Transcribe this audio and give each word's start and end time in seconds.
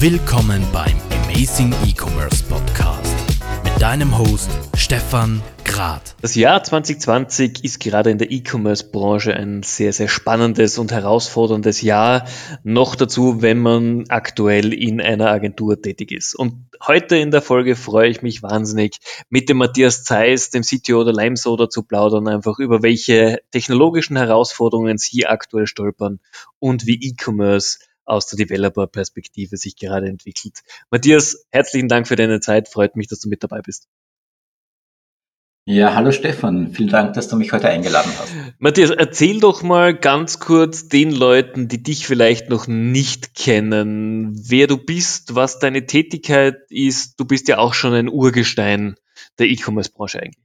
Willkommen 0.00 0.66
beim 0.72 0.96
Amazing 1.24 1.72
E-Commerce 1.86 2.44
Podcast 2.44 3.14
mit 3.62 3.80
deinem 3.80 4.18
Host 4.18 4.50
Stefan 4.76 5.40
Grad. 5.64 6.16
Das 6.20 6.34
Jahr 6.34 6.62
2020 6.62 7.64
ist 7.64 7.80
gerade 7.80 8.10
in 8.10 8.18
der 8.18 8.30
E-Commerce-Branche 8.30 9.34
ein 9.34 9.62
sehr, 9.62 9.92
sehr 9.92 10.08
spannendes 10.08 10.78
und 10.78 10.92
herausforderndes 10.92 11.80
Jahr. 11.80 12.26
Noch 12.64 12.96
dazu, 12.96 13.40
wenn 13.40 13.60
man 13.60 14.04
aktuell 14.08 14.74
in 14.74 15.00
einer 15.00 15.30
Agentur 15.30 15.80
tätig 15.80 16.12
ist. 16.12 16.34
Und 16.34 16.66
heute 16.86 17.16
in 17.16 17.30
der 17.30 17.40
Folge 17.40 17.76
freue 17.76 18.10
ich 18.10 18.20
mich 18.20 18.42
wahnsinnig, 18.42 18.98
mit 19.30 19.48
dem 19.48 19.58
Matthias 19.58 20.04
Zeiss, 20.04 20.50
dem 20.50 20.62
CTO 20.62 21.04
der 21.04 21.14
Limesoda, 21.14 21.70
zu 21.70 21.82
plaudern, 21.82 22.28
einfach 22.28 22.58
über 22.58 22.82
welche 22.82 23.40
technologischen 23.52 24.16
Herausforderungen 24.16 24.98
sie 24.98 25.26
aktuell 25.26 25.66
stolpern 25.66 26.20
und 26.58 26.86
wie 26.86 27.00
E-Commerce 27.00 27.78
aus 28.04 28.26
der 28.26 28.38
Developer-Perspektive 28.38 29.56
sich 29.56 29.76
gerade 29.76 30.08
entwickelt. 30.08 30.60
Matthias, 30.90 31.46
herzlichen 31.50 31.88
Dank 31.88 32.08
für 32.08 32.16
deine 32.16 32.40
Zeit. 32.40 32.68
Freut 32.68 32.96
mich, 32.96 33.08
dass 33.08 33.20
du 33.20 33.28
mit 33.28 33.42
dabei 33.42 33.60
bist. 33.60 33.88
Ja, 35.66 35.94
hallo 35.94 36.12
Stefan. 36.12 36.72
Vielen 36.72 36.90
Dank, 36.90 37.14
dass 37.14 37.28
du 37.28 37.36
mich 37.36 37.52
heute 37.54 37.70
eingeladen 37.70 38.12
hast. 38.18 38.34
Matthias, 38.58 38.90
erzähl 38.90 39.40
doch 39.40 39.62
mal 39.62 39.94
ganz 39.94 40.38
kurz 40.38 40.88
den 40.88 41.10
Leuten, 41.10 41.68
die 41.68 41.82
dich 41.82 42.06
vielleicht 42.06 42.50
noch 42.50 42.66
nicht 42.66 43.34
kennen, 43.34 44.34
wer 44.34 44.66
du 44.66 44.76
bist, 44.76 45.34
was 45.34 45.58
deine 45.60 45.86
Tätigkeit 45.86 46.56
ist. 46.68 47.18
Du 47.18 47.24
bist 47.24 47.48
ja 47.48 47.56
auch 47.56 47.72
schon 47.72 47.94
ein 47.94 48.10
Urgestein 48.10 48.96
der 49.38 49.46
E-Commerce-Branche 49.46 50.20
eigentlich. 50.20 50.44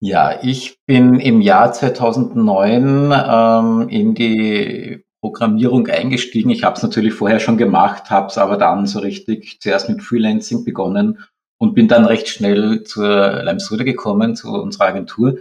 Ja, 0.00 0.42
ich 0.42 0.78
bin 0.86 1.20
im 1.20 1.42
Jahr 1.42 1.72
2009 1.72 3.12
ähm, 3.12 3.88
in 3.90 4.14
die 4.14 5.04
Programmierung 5.20 5.88
eingestiegen. 5.88 6.50
Ich 6.50 6.64
habe 6.64 6.76
es 6.76 6.82
natürlich 6.82 7.12
vorher 7.12 7.40
schon 7.40 7.58
gemacht, 7.58 8.10
habe 8.10 8.28
es 8.28 8.38
aber 8.38 8.56
dann 8.56 8.86
so 8.86 9.00
richtig 9.00 9.60
zuerst 9.60 9.88
mit 9.88 10.02
Freelancing 10.02 10.64
begonnen 10.64 11.18
und 11.58 11.74
bin 11.74 11.88
dann 11.88 12.04
recht 12.04 12.28
schnell 12.28 12.84
zur 12.84 13.42
Limesröder 13.42 13.84
gekommen, 13.84 14.36
zu 14.36 14.48
unserer 14.48 14.86
Agentur 14.86 15.38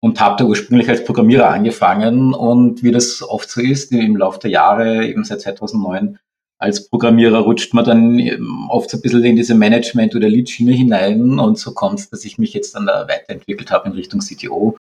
und 0.00 0.20
habe 0.20 0.36
da 0.38 0.44
ursprünglich 0.44 0.88
als 0.88 1.04
Programmierer 1.04 1.48
angefangen 1.48 2.34
und 2.34 2.82
wie 2.82 2.92
das 2.92 3.22
oft 3.22 3.50
so 3.50 3.60
ist, 3.60 3.90
im 3.92 4.16
Laufe 4.16 4.38
der 4.38 4.50
Jahre, 4.50 5.04
eben 5.06 5.24
seit 5.24 5.40
2009, 5.40 6.18
als 6.58 6.88
Programmierer 6.88 7.40
rutscht 7.40 7.74
man 7.74 7.84
dann 7.84 8.68
oft 8.68 8.90
so 8.90 8.96
ein 8.96 9.02
bisschen 9.02 9.24
in 9.24 9.36
diese 9.36 9.54
Management- 9.54 10.14
oder 10.14 10.28
Lead-Schiene 10.28 10.72
hinein 10.72 11.38
und 11.38 11.58
so 11.58 11.72
kommt 11.74 11.98
es, 11.98 12.10
dass 12.10 12.24
ich 12.24 12.38
mich 12.38 12.54
jetzt 12.54 12.74
dann 12.74 12.86
da 12.86 13.08
weiterentwickelt 13.08 13.70
habe 13.70 13.88
in 13.88 13.94
Richtung 13.94 14.20
CTO 14.20 14.76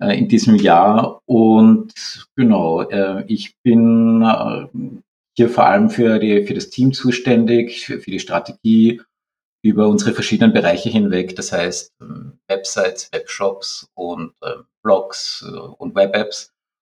äh, 0.00 0.18
in 0.18 0.28
diesem 0.28 0.56
Jahr. 0.56 1.20
Und 1.26 1.92
genau, 2.36 2.82
äh, 2.82 3.24
ich 3.26 3.56
bin 3.62 4.22
äh, 4.22 4.66
hier 5.36 5.48
vor 5.48 5.66
allem 5.66 5.90
für, 5.90 6.18
die, 6.18 6.44
für 6.46 6.54
das 6.54 6.70
Team 6.70 6.92
zuständig, 6.92 7.84
für, 7.84 8.00
für 8.00 8.10
die 8.10 8.20
Strategie 8.20 9.00
über 9.62 9.88
unsere 9.88 10.12
verschiedenen 10.12 10.52
Bereiche 10.52 10.88
hinweg, 10.88 11.34
das 11.34 11.50
heißt 11.50 11.92
ähm, 12.00 12.38
Websites, 12.46 13.10
Webshops 13.12 13.88
und 13.94 14.32
äh, 14.42 14.54
Blogs 14.82 15.44
äh, 15.46 15.58
und 15.58 15.94
Web-Apps 15.96 16.52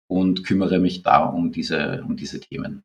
und 0.10 0.44
kümmere 0.44 0.80
mich 0.80 1.04
da 1.04 1.26
um 1.26 1.52
diese, 1.52 2.04
um 2.08 2.16
diese 2.18 2.40
Themen. 2.40 2.84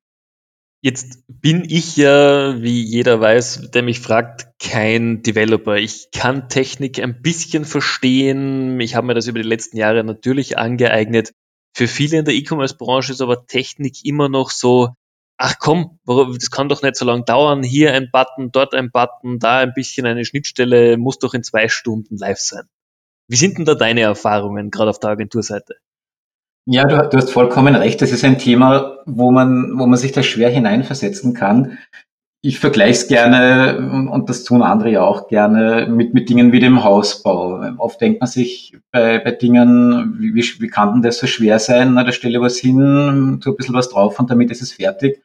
Jetzt 0.80 1.24
bin 1.26 1.64
ich 1.68 1.96
ja, 1.96 2.62
wie 2.62 2.84
jeder 2.84 3.20
weiß, 3.20 3.72
der 3.72 3.82
mich 3.82 3.98
fragt, 3.98 4.46
kein 4.60 5.22
Developer. 5.22 5.76
Ich 5.76 6.10
kann 6.12 6.48
Technik 6.48 7.02
ein 7.02 7.20
bisschen 7.20 7.64
verstehen. 7.64 8.78
Ich 8.80 8.94
habe 8.94 9.08
mir 9.08 9.14
das 9.14 9.26
über 9.26 9.42
die 9.42 9.48
letzten 9.48 9.76
Jahre 9.76 10.04
natürlich 10.04 10.56
angeeignet. 10.56 11.32
Für 11.74 11.88
viele 11.88 12.18
in 12.18 12.24
der 12.24 12.34
E-Commerce-Branche 12.34 13.12
ist 13.12 13.20
aber 13.20 13.46
Technik 13.46 14.04
immer 14.04 14.28
noch 14.28 14.50
so, 14.50 14.90
ach 15.36 15.56
komm, 15.58 15.98
das 16.06 16.50
kann 16.52 16.68
doch 16.68 16.82
nicht 16.82 16.94
so 16.94 17.04
lange 17.04 17.24
dauern. 17.24 17.64
Hier 17.64 17.92
ein 17.92 18.10
Button, 18.12 18.52
dort 18.52 18.72
ein 18.72 18.92
Button, 18.92 19.40
da 19.40 19.58
ein 19.58 19.74
bisschen 19.74 20.06
eine 20.06 20.24
Schnittstelle, 20.24 20.96
muss 20.96 21.18
doch 21.18 21.34
in 21.34 21.42
zwei 21.42 21.68
Stunden 21.68 22.16
live 22.18 22.38
sein. 22.38 22.68
Wie 23.26 23.36
sind 23.36 23.58
denn 23.58 23.64
da 23.64 23.74
deine 23.74 24.02
Erfahrungen, 24.02 24.70
gerade 24.70 24.90
auf 24.90 25.00
der 25.00 25.10
Agenturseite? 25.10 25.74
Ja, 26.70 26.84
du, 26.84 27.08
du, 27.08 27.16
hast 27.16 27.30
vollkommen 27.30 27.74
recht. 27.74 28.02
Das 28.02 28.12
ist 28.12 28.24
ein 28.26 28.36
Thema, 28.38 28.98
wo 29.06 29.30
man, 29.30 29.78
wo 29.78 29.86
man 29.86 29.98
sich 29.98 30.12
da 30.12 30.22
schwer 30.22 30.50
hineinversetzen 30.50 31.32
kann. 31.32 31.78
Ich 32.42 32.58
vergleiche 32.58 32.92
es 32.92 33.08
gerne, 33.08 34.08
und 34.12 34.28
das 34.28 34.44
tun 34.44 34.60
andere 34.60 34.90
ja 34.90 35.02
auch 35.02 35.28
gerne, 35.28 35.86
mit, 35.88 36.12
mit 36.12 36.28
Dingen 36.28 36.52
wie 36.52 36.60
dem 36.60 36.84
Hausbau. 36.84 37.62
Oft 37.78 38.02
denkt 38.02 38.20
man 38.20 38.28
sich 38.28 38.76
bei, 38.92 39.18
bei 39.18 39.30
Dingen, 39.30 40.18
wie, 40.20 40.42
wie 40.42 40.68
kann 40.68 40.92
denn 40.92 41.02
das 41.02 41.18
so 41.18 41.26
schwer 41.26 41.58
sein? 41.58 41.94
Na, 41.94 42.04
da 42.04 42.12
stelle 42.12 42.42
was 42.42 42.58
hin, 42.58 43.40
tu 43.42 43.50
ein 43.50 43.56
bisschen 43.56 43.74
was 43.74 43.88
drauf 43.88 44.20
und 44.20 44.30
damit 44.30 44.50
ist 44.50 44.60
es 44.60 44.72
fertig. 44.72 45.22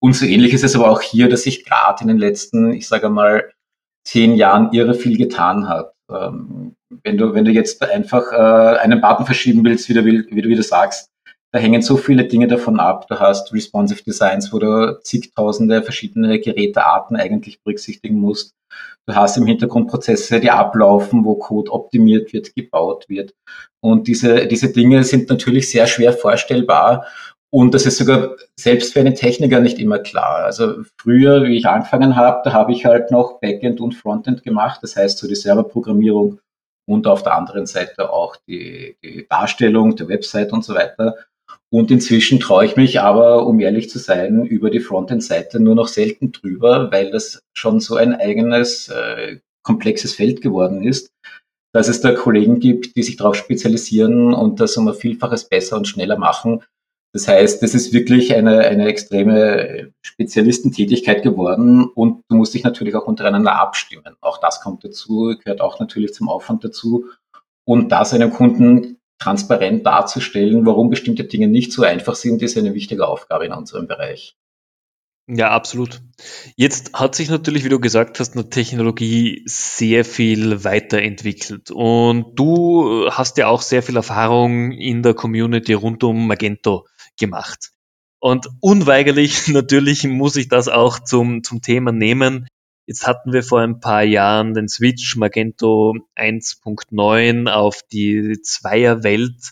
Und 0.00 0.14
so 0.14 0.24
ähnlich 0.24 0.54
ist 0.54 0.62
es 0.62 0.76
aber 0.76 0.88
auch 0.88 1.02
hier, 1.02 1.28
dass 1.28 1.42
sich 1.42 1.64
gerade 1.64 2.02
in 2.02 2.08
den 2.08 2.18
letzten, 2.18 2.72
ich 2.72 2.86
sage 2.86 3.08
mal, 3.08 3.50
zehn 4.06 4.36
Jahren 4.36 4.72
irre 4.72 4.94
viel 4.94 5.18
getan 5.18 5.68
hat. 5.68 5.94
Ähm, 6.08 6.75
wenn 7.02 7.16
du, 7.16 7.34
wenn 7.34 7.44
du 7.44 7.50
jetzt 7.50 7.82
einfach 7.82 8.32
äh, 8.32 8.78
einen 8.78 9.00
Button 9.00 9.26
verschieben 9.26 9.64
willst, 9.64 9.88
wie 9.88 9.94
du, 9.94 10.04
wie 10.04 10.42
du 10.42 10.48
wieder 10.48 10.62
sagst, 10.62 11.10
da 11.52 11.60
hängen 11.60 11.82
so 11.82 11.96
viele 11.96 12.24
Dinge 12.24 12.48
davon 12.48 12.78
ab. 12.78 13.06
Du 13.08 13.18
hast 13.18 13.52
responsive 13.52 14.02
Designs, 14.02 14.52
wo 14.52 14.58
du 14.58 15.00
zigtausende 15.02 15.82
verschiedene 15.82 16.38
Gerätearten 16.38 17.16
eigentlich 17.16 17.62
berücksichtigen 17.62 18.18
musst. 18.20 18.52
Du 19.08 19.14
hast 19.14 19.36
im 19.36 19.46
Hintergrund 19.46 19.88
Prozesse, 19.88 20.40
die 20.40 20.50
ablaufen, 20.50 21.24
wo 21.24 21.36
Code 21.36 21.70
optimiert 21.72 22.32
wird, 22.32 22.54
gebaut 22.54 23.08
wird. 23.08 23.32
Und 23.80 24.08
diese, 24.08 24.46
diese 24.48 24.72
Dinge 24.72 25.04
sind 25.04 25.30
natürlich 25.30 25.70
sehr 25.70 25.86
schwer 25.86 26.12
vorstellbar. 26.12 27.06
Und 27.50 27.72
das 27.72 27.86
ist 27.86 27.98
sogar 27.98 28.34
selbst 28.58 28.92
für 28.92 29.00
einen 29.00 29.14
Techniker 29.14 29.60
nicht 29.60 29.78
immer 29.78 30.00
klar. 30.00 30.44
Also 30.44 30.82
früher, 31.00 31.44
wie 31.44 31.56
ich 31.56 31.66
angefangen 31.66 32.16
habe, 32.16 32.42
da 32.44 32.52
habe 32.52 32.72
ich 32.72 32.84
halt 32.84 33.10
noch 33.12 33.40
Backend 33.40 33.80
und 33.80 33.94
Frontend 33.94 34.42
gemacht. 34.42 34.80
Das 34.82 34.96
heißt 34.96 35.18
so 35.18 35.28
die 35.28 35.36
Serverprogrammierung 35.36 36.40
und 36.86 37.06
auf 37.06 37.22
der 37.22 37.36
anderen 37.36 37.66
Seite 37.66 38.10
auch 38.10 38.36
die, 38.48 38.96
die 39.02 39.26
Darstellung 39.28 39.96
der 39.96 40.08
Website 40.08 40.52
und 40.52 40.64
so 40.64 40.74
weiter. 40.74 41.16
Und 41.70 41.90
inzwischen 41.90 42.40
traue 42.40 42.64
ich 42.64 42.76
mich 42.76 43.00
aber, 43.00 43.46
um 43.46 43.60
ehrlich 43.60 43.90
zu 43.90 43.98
sein, 43.98 44.44
über 44.46 44.70
die 44.70 44.80
Frontend-Seite 44.80 45.60
nur 45.60 45.74
noch 45.74 45.88
selten 45.88 46.32
drüber, 46.32 46.90
weil 46.92 47.10
das 47.10 47.42
schon 47.54 47.80
so 47.80 47.96
ein 47.96 48.14
eigenes, 48.14 48.88
äh, 48.88 49.38
komplexes 49.62 50.14
Feld 50.14 50.40
geworden 50.42 50.84
ist, 50.84 51.10
dass 51.74 51.88
es 51.88 52.00
da 52.00 52.12
Kollegen 52.12 52.60
gibt, 52.60 52.96
die 52.96 53.02
sich 53.02 53.16
darauf 53.16 53.34
spezialisieren 53.34 54.32
und 54.32 54.60
das 54.60 54.76
um 54.76 54.88
ein 54.88 54.94
Vielfaches 54.94 55.48
besser 55.48 55.76
und 55.76 55.88
schneller 55.88 56.16
machen. 56.16 56.62
Das 57.12 57.28
heißt, 57.28 57.62
das 57.62 57.74
ist 57.74 57.92
wirklich 57.92 58.34
eine, 58.34 58.58
eine 58.58 58.86
extreme 58.86 59.92
Spezialistentätigkeit 60.02 61.22
geworden 61.22 61.84
und 61.84 62.22
du 62.28 62.36
musst 62.36 62.52
dich 62.52 62.64
natürlich 62.64 62.94
auch 62.94 63.06
untereinander 63.06 63.58
abstimmen. 63.58 64.16
Auch 64.20 64.38
das 64.38 64.60
kommt 64.60 64.84
dazu, 64.84 65.34
gehört 65.42 65.60
auch 65.60 65.80
natürlich 65.80 66.12
zum 66.12 66.28
Aufwand 66.28 66.64
dazu. 66.64 67.06
Und 67.64 67.90
das 67.90 68.12
einem 68.12 68.30
Kunden 68.32 68.98
transparent 69.18 69.86
darzustellen, 69.86 70.66
warum 70.66 70.90
bestimmte 70.90 71.24
Dinge 71.24 71.48
nicht 71.48 71.72
so 71.72 71.82
einfach 71.82 72.14
sind, 72.14 72.42
ist 72.42 72.58
eine 72.58 72.74
wichtige 72.74 73.08
Aufgabe 73.08 73.46
in 73.46 73.52
unserem 73.52 73.86
Bereich. 73.86 74.36
Ja, 75.28 75.50
absolut. 75.50 76.02
Jetzt 76.54 76.92
hat 76.94 77.16
sich 77.16 77.28
natürlich, 77.28 77.64
wie 77.64 77.68
du 77.68 77.80
gesagt 77.80 78.20
hast, 78.20 78.34
eine 78.34 78.48
Technologie 78.48 79.42
sehr 79.46 80.04
viel 80.04 80.62
weiterentwickelt. 80.62 81.72
Und 81.72 82.38
du 82.38 83.08
hast 83.10 83.36
ja 83.36 83.48
auch 83.48 83.60
sehr 83.62 83.82
viel 83.82 83.96
Erfahrung 83.96 84.70
in 84.70 85.02
der 85.02 85.14
Community 85.14 85.72
rund 85.72 86.04
um 86.04 86.28
Magento 86.28 86.86
gemacht. 87.16 87.70
Und 88.20 88.48
unweigerlich 88.60 89.48
natürlich 89.52 90.04
muss 90.04 90.36
ich 90.36 90.48
das 90.48 90.68
auch 90.68 90.98
zum, 90.98 91.42
zum 91.42 91.62
Thema 91.62 91.92
nehmen. 91.92 92.48
Jetzt 92.86 93.06
hatten 93.06 93.32
wir 93.32 93.42
vor 93.42 93.60
ein 93.60 93.80
paar 93.80 94.04
Jahren 94.04 94.54
den 94.54 94.68
Switch 94.68 95.16
Magento 95.16 95.96
1.9 96.16 97.50
auf 97.50 97.82
die 97.90 98.40
Zweierwelt. 98.42 99.50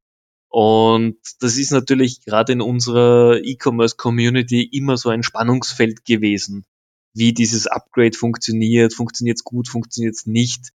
Und 0.48 1.18
das 1.40 1.56
ist 1.56 1.72
natürlich 1.72 2.24
gerade 2.24 2.52
in 2.52 2.60
unserer 2.60 3.40
E-Commerce-Community 3.42 4.62
immer 4.62 4.96
so 4.96 5.08
ein 5.08 5.24
Spannungsfeld 5.24 6.04
gewesen. 6.04 6.64
Wie 7.12 7.32
dieses 7.32 7.66
Upgrade 7.66 8.16
funktioniert, 8.16 8.94
funktioniert 8.94 9.38
es 9.38 9.44
gut, 9.44 9.68
funktioniert 9.68 10.14
es 10.14 10.26
nicht. 10.26 10.70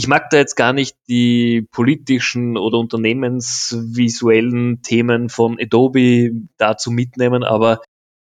Ich 0.00 0.08
mag 0.08 0.30
da 0.30 0.38
jetzt 0.38 0.56
gar 0.56 0.72
nicht 0.72 0.96
die 1.10 1.68
politischen 1.72 2.56
oder 2.56 2.78
unternehmensvisuellen 2.78 4.80
Themen 4.80 5.28
von 5.28 5.58
Adobe 5.60 6.30
dazu 6.56 6.90
mitnehmen, 6.90 7.44
aber 7.44 7.82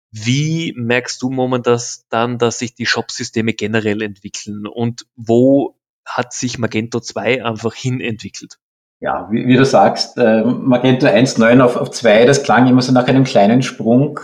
wie 0.10 0.74
merkst 0.78 1.22
du 1.22 1.30
momentan 1.30 2.38
dass 2.38 2.60
sich 2.60 2.74
die 2.74 2.86
Shop-Systeme 2.86 3.52
generell 3.52 4.02
entwickeln 4.02 4.66
und 4.66 5.08
wo 5.18 5.75
hat 6.06 6.31
sich 6.31 6.58
Magento 6.58 7.02
2 7.02 7.44
einfach 7.44 7.75
hin 7.75 8.00
entwickelt? 8.00 8.60
Ja, 9.02 9.28
wie, 9.30 9.46
wie 9.46 9.58
du 9.58 9.66
sagst, 9.66 10.18
äh, 10.18 10.46
Magento 10.46 11.06
1.9 11.06 11.60
auf, 11.60 11.75
auf 11.75 11.92
2, 11.92 12.24
das 12.24 12.44
klang 12.44 12.69
immer 12.69 12.81
so 12.81 12.94
nach 12.94 13.10
einem 13.10 13.25
kleinen 13.25 13.62
Sprung, 13.62 14.22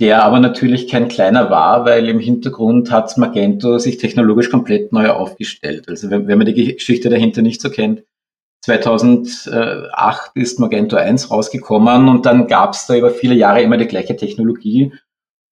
der 0.00 0.24
aber 0.24 0.40
natürlich 0.40 0.88
kein 0.88 1.08
kleiner 1.08 1.50
war, 1.50 1.84
weil 1.84 2.08
im 2.08 2.18
Hintergrund 2.18 2.90
hat 2.90 3.16
Magento 3.18 3.78
sich 3.78 3.98
technologisch 3.98 4.50
komplett 4.50 4.92
neu 4.92 5.10
aufgestellt. 5.10 5.88
Also 5.88 6.10
wenn, 6.10 6.26
wenn 6.26 6.38
man 6.38 6.46
die 6.46 6.74
Geschichte 6.74 7.10
dahinter 7.10 7.42
nicht 7.42 7.60
so 7.60 7.70
kennt, 7.70 8.02
2008 8.64 10.32
ist 10.34 10.58
Magento 10.58 10.96
1 10.96 11.30
rausgekommen 11.30 12.08
und 12.08 12.26
dann 12.26 12.46
gab 12.46 12.72
es 12.72 12.86
da 12.86 12.96
über 12.96 13.10
viele 13.10 13.34
Jahre 13.34 13.62
immer 13.62 13.76
die 13.76 13.86
gleiche 13.86 14.16
Technologie 14.16 14.92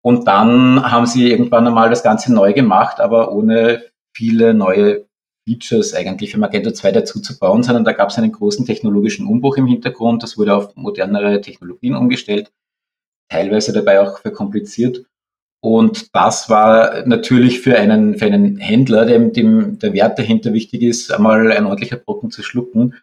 Und 0.07 0.25
dann 0.25 0.89
haben 0.89 1.05
sie 1.05 1.29
irgendwann 1.29 1.67
einmal 1.67 1.89
das 1.89 2.01
Ganze 2.01 2.33
neu 2.33 2.53
gemacht, 2.53 3.01
aber 3.01 3.33
ohne 3.33 3.83
viele 4.15 4.53
neue 4.53 5.05
Features 5.45 5.93
eigentlich 5.93 6.31
für 6.31 6.39
Magento 6.39 6.71
2 6.71 6.93
dazu 6.93 7.19
zu 7.19 7.37
bauen, 7.37 7.61
sondern 7.61 7.83
da 7.83 7.91
gab 7.91 8.07
es 8.09 8.17
einen 8.17 8.31
großen 8.31 8.65
technologischen 8.65 9.27
Umbruch 9.27 9.57
im 9.57 9.67
Hintergrund. 9.67 10.23
Das 10.23 10.37
wurde 10.37 10.55
auf 10.55 10.73
modernere 10.77 11.41
Technologien 11.41 11.93
umgestellt, 11.93 12.53
teilweise 13.29 13.73
dabei 13.73 14.01
auch 14.01 14.19
verkompliziert. 14.19 15.05
Und 15.61 16.15
das 16.15 16.49
war 16.49 17.05
natürlich 17.07 17.61
für 17.61 17.77
einen, 17.77 18.17
für 18.17 18.25
einen 18.25 18.57
Händler, 18.57 19.05
dem, 19.05 19.33
dem 19.33 19.79
der 19.79 19.93
Wert 19.93 20.19
dahinter 20.19 20.53
wichtig 20.53 20.83
ist, 20.83 21.11
einmal 21.11 21.51
ein 21.51 21.65
ordentlicher 21.65 21.97
Brocken 21.97 22.31
zu 22.31 22.43
schlucken. 22.43 22.95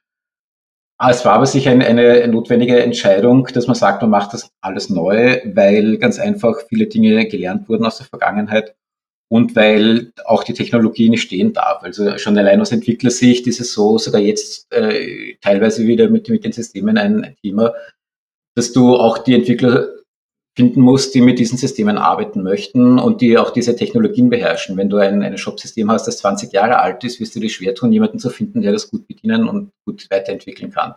Es 0.99 1.25
war 1.25 1.33
aber 1.33 1.47
sicher 1.47 1.73
eine, 1.73 1.87
eine 1.87 2.29
notwendige 2.29 2.81
Entscheidung, 2.83 3.49
dass 3.53 3.67
man 3.67 3.75
sagt, 3.75 4.01
man 4.01 4.11
macht 4.11 4.33
das 4.33 4.51
alles 4.61 4.89
neu, 4.89 5.41
weil 5.45 5.99
ganz 5.99 6.21
einfach 6.21 6.61
viele 6.69 6.87
Dinge 6.87 7.27
gelernt 7.27 7.69
wurden 7.69 7.85
aus 7.85 7.99
der 7.99 8.07
Vergangenheit 8.07 8.77
und 9.29 9.57
weil 9.57 10.13
auch 10.25 10.45
die 10.45 10.55
Technologie 10.55 11.09
nicht 11.09 11.23
stehen 11.23 11.53
darf. 11.53 11.83
Also 11.83 12.17
schon 12.19 12.39
allein 12.39 12.61
aus 12.61 12.71
Entwicklersicht 12.71 13.49
ist 13.49 13.61
es 13.61 13.73
so, 13.73 13.99
sogar 13.99 14.21
jetzt 14.21 14.73
äh, 14.73 15.35
teilweise 15.41 15.87
wieder 15.87 16.09
mit, 16.09 16.29
mit 16.29 16.45
den 16.45 16.53
Systemen 16.53 16.97
ein 16.97 17.37
Thema, 17.43 17.75
dass 18.55 18.73
du 18.73 18.95
auch 18.95 19.19
die 19.19 19.35
Entwickler 19.35 19.89
finden 20.57 20.83
musst, 20.83 21.15
die 21.15 21.21
mit 21.21 21.39
diesen 21.39 21.59
Systemen 21.59 21.99
arbeiten 21.99 22.43
möchten 22.43 22.99
und 22.99 23.21
die 23.21 23.39
auch 23.39 23.51
diese 23.51 23.75
Technologien 23.75 24.31
beherrschen. 24.31 24.77
Wenn 24.77 24.89
du 24.89 24.99
ein, 24.99 25.23
ein 25.23 25.37
Shop-System 25.37 25.91
hast, 25.91 26.07
das 26.07 26.19
20 26.19 26.53
Jahre 26.53 26.79
alt 26.79 27.03
ist, 27.03 27.19
wirst 27.19 27.35
du 27.35 27.41
dir 27.41 27.51
schwer 27.51 27.75
tun, 27.75 27.93
jemanden 27.93 28.19
zu 28.21 28.31
finden, 28.31 28.63
der 28.63 28.73
das 28.73 28.91
gut 28.91 29.07
bedienen 29.09 29.49
und 29.49 29.73
gut 29.85 30.07
weiterentwickeln 30.11 30.71
kann. 30.71 30.95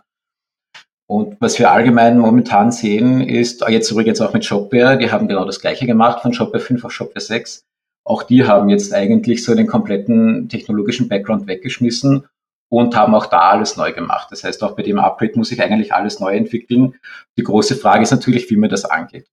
Und 1.10 1.40
was 1.40 1.58
wir 1.58 1.72
allgemein 1.72 2.18
momentan 2.18 2.70
sehen, 2.70 3.22
ist, 3.22 3.64
jetzt 3.66 3.90
übrigens 3.90 4.20
auch 4.20 4.34
mit 4.34 4.44
Shopware, 4.44 4.98
die 4.98 5.10
haben 5.10 5.26
genau 5.26 5.44
das 5.46 5.60
gleiche 5.60 5.86
gemacht, 5.86 6.20
von 6.20 6.34
Shopware 6.34 6.60
5 6.60 6.84
auf 6.84 6.92
Shopware 6.92 7.20
6. 7.20 7.64
Auch 8.04 8.22
die 8.22 8.44
haben 8.44 8.68
jetzt 8.68 8.92
eigentlich 8.92 9.42
so 9.42 9.54
den 9.54 9.66
kompletten 9.66 10.48
technologischen 10.48 11.08
Background 11.08 11.46
weggeschmissen 11.46 12.26
und 12.70 12.94
haben 12.94 13.14
auch 13.14 13.26
da 13.26 13.40
alles 13.40 13.76
neu 13.76 13.92
gemacht. 13.92 14.28
Das 14.30 14.44
heißt, 14.44 14.62
auch 14.62 14.76
bei 14.76 14.82
dem 14.82 14.98
Upgrade 14.98 15.32
muss 15.36 15.50
ich 15.50 15.62
eigentlich 15.62 15.94
alles 15.94 16.20
neu 16.20 16.36
entwickeln. 16.36 16.94
Die 17.38 17.42
große 17.42 17.76
Frage 17.76 18.02
ist 18.02 18.10
natürlich, 18.10 18.50
wie 18.50 18.56
mir 18.56 18.68
das 18.68 18.84
angeht. 18.84 19.26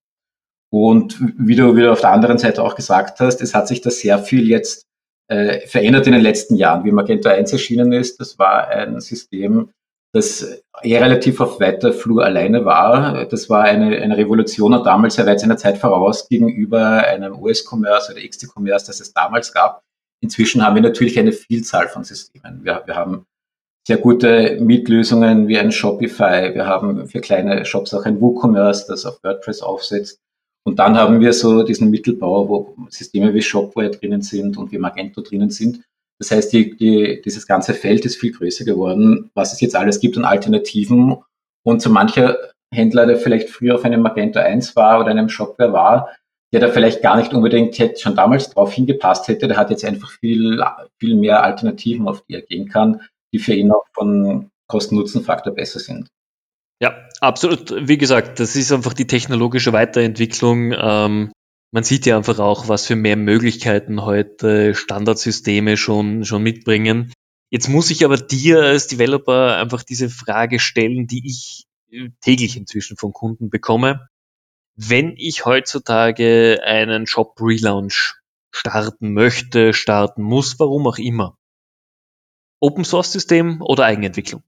Und 0.76 1.18
wie 1.38 1.56
du 1.56 1.78
wieder 1.78 1.94
auf 1.94 2.02
der 2.02 2.12
anderen 2.12 2.38
Seite 2.38 2.62
auch 2.62 2.76
gesagt 2.76 3.22
hast, 3.22 3.40
es 3.40 3.56
hat 3.56 3.66
sich 3.66 3.80
da 3.80 3.90
sehr 3.90 4.20
viel 4.20 4.46
jetzt 4.46 4.84
äh, 5.30 5.66
verändert 5.68 6.06
in 6.06 6.12
den 6.12 6.22
letzten 6.22 6.56
Jahren. 6.56 6.84
Wie 6.84 6.92
Magento 6.92 7.30
1 7.30 7.54
erschienen 7.54 7.94
ist, 7.94 8.20
das 8.20 8.38
war 8.38 8.68
ein 8.68 9.00
System, 9.00 9.72
das 10.14 10.62
eher 10.84 11.00
relativ 11.00 11.40
auf 11.40 11.62
weiter 11.62 11.94
Flur 11.94 12.26
alleine 12.26 12.66
war. 12.66 13.24
Das 13.28 13.50
war 13.50 13.64
eine, 13.64 14.02
eine 14.02 14.18
Revolution 14.18 14.74
und 14.74 14.86
damals 14.86 15.16
sehr 15.16 15.26
weit 15.26 15.40
seiner 15.40 15.56
Zeit 15.56 15.78
voraus 15.78 16.28
gegenüber 16.28 17.06
einem 17.06 17.42
US-Commerce 17.42 18.12
oder 18.12 18.28
XT-Commerce, 18.28 18.88
das 18.88 19.00
es 19.00 19.14
damals 19.14 19.54
gab. 19.54 19.82
Inzwischen 20.22 20.62
haben 20.62 20.76
wir 20.76 20.82
natürlich 20.82 21.18
eine 21.18 21.32
Vielzahl 21.32 21.88
von 21.88 22.04
Systemen. 22.04 22.66
Wir, 22.66 22.84
wir 22.86 22.98
haben 22.98 23.24
sehr 23.88 23.98
gute 23.98 24.58
Mietlösungen 24.60 25.48
wie 25.48 25.58
ein 25.58 25.72
Shopify. 25.72 26.54
Wir 26.54 26.66
haben 26.66 27.08
für 27.08 27.22
kleine 27.22 27.64
Shops 27.64 27.94
auch 27.94 28.04
ein 28.04 28.20
WooCommerce, 28.20 28.88
das 28.88 29.06
auf 29.06 29.24
WordPress 29.24 29.62
aufsetzt. 29.62 30.20
Und 30.68 30.80
dann 30.80 30.98
haben 30.98 31.20
wir 31.20 31.32
so 31.32 31.64
diesen 31.64 31.92
Mittelbau, 31.92 32.50
wo 32.50 32.76
Systeme 32.90 33.34
wie 33.34 33.42
Shopware 33.42 33.92
drinnen 33.92 34.22
sind 34.22 34.58
und 34.58 34.72
wie 34.72 34.80
Magento 34.80 35.22
drinnen 35.22 35.52
sind. 35.52 35.84
Das 36.20 36.32
heißt, 36.32 36.52
die, 36.54 36.76
die, 36.76 37.22
dieses 37.24 37.46
ganze 37.46 37.74
Feld 37.74 38.06
ist 38.06 38.16
viel 38.16 38.32
größer 38.32 38.66
geworden, 38.66 39.30
was 39.36 39.54
es 39.54 39.62
jetzt 39.62 39.76
alles 39.76 40.00
gibt 40.00 40.18
an 40.18 40.26
Alternativen. 40.26 41.18
Und 41.64 41.82
so 41.82 41.90
mancher 41.90 42.38
Händler, 42.74 43.06
der 43.06 43.18
vielleicht 43.18 43.50
früher 43.50 43.76
auf 43.76 43.86
einem 43.86 44.02
Magento 44.02 44.40
1 44.40 44.76
war 44.76 45.00
oder 45.00 45.12
einem 45.12 45.30
Shopware 45.30 45.74
war, 45.74 46.16
der 46.52 46.62
da 46.62 46.70
vielleicht 46.70 47.02
gar 47.02 47.18
nicht 47.18 47.34
unbedingt 47.34 47.78
hätte, 47.78 48.00
schon 48.00 48.16
damals 48.16 48.50
drauf 48.50 48.74
hingepasst 48.74 49.28
hätte, 49.28 49.48
der 49.48 49.58
hat 49.58 49.70
jetzt 49.70 49.86
einfach 49.86 50.10
viel, 50.10 50.64
viel 51.00 51.16
mehr 51.16 51.44
Alternativen, 51.44 52.08
auf 52.08 52.24
die 52.24 52.36
er 52.36 52.42
gehen 52.42 52.70
kann, 52.70 53.02
die 53.34 53.40
für 53.40 53.54
ihn 53.54 53.72
auch 53.72 53.86
von 53.94 54.50
Kosten-Nutzen-Faktor 54.68 55.54
besser 55.54 55.80
sind. 55.80 56.08
Ja, 56.82 57.08
absolut. 57.22 57.74
Wie 57.88 57.98
gesagt, 57.98 58.40
das 58.40 58.56
ist 58.56 58.72
einfach 58.72 58.94
die 58.94 59.08
technologische 59.08 59.74
Weiterentwicklung. 59.74 60.74
Ähm, 60.74 61.32
man 61.72 61.84
sieht 61.84 62.06
ja 62.06 62.18
einfach 62.18 62.40
auch, 62.40 62.68
was 62.68 62.86
für 62.86 62.96
mehr 62.96 63.16
Möglichkeiten 63.16 64.02
heute 64.04 64.76
Standardsysteme 64.76 65.78
schon, 65.78 66.26
schon 66.26 66.44
mitbringen. 66.44 67.14
Jetzt 67.50 67.70
muss 67.70 67.92
ich 67.92 68.04
aber 68.04 68.18
dir 68.18 68.62
als 68.64 68.88
Developer 68.88 69.58
einfach 69.58 69.84
diese 69.84 70.10
Frage 70.10 70.60
stellen, 70.60 71.08
die 71.08 71.26
ich 71.26 71.66
äh, 71.92 72.10
täglich 72.22 72.58
inzwischen 72.58 72.98
von 72.98 73.14
Kunden 73.14 73.50
bekomme. 73.50 74.10
Wenn 74.76 75.16
ich 75.18 75.46
heutzutage 75.46 76.60
einen 76.66 77.08
Shop-Relaunch 77.08 78.16
starten 78.52 79.14
möchte, 79.14 79.74
starten 79.74 80.22
muss, 80.22 80.60
warum 80.60 80.88
auch 80.88 80.98
immer. 80.98 81.38
Open 82.60 82.84
Source 82.84 83.12
System 83.12 83.62
oder 83.62 83.86
Eigenentwicklung? 83.86 84.44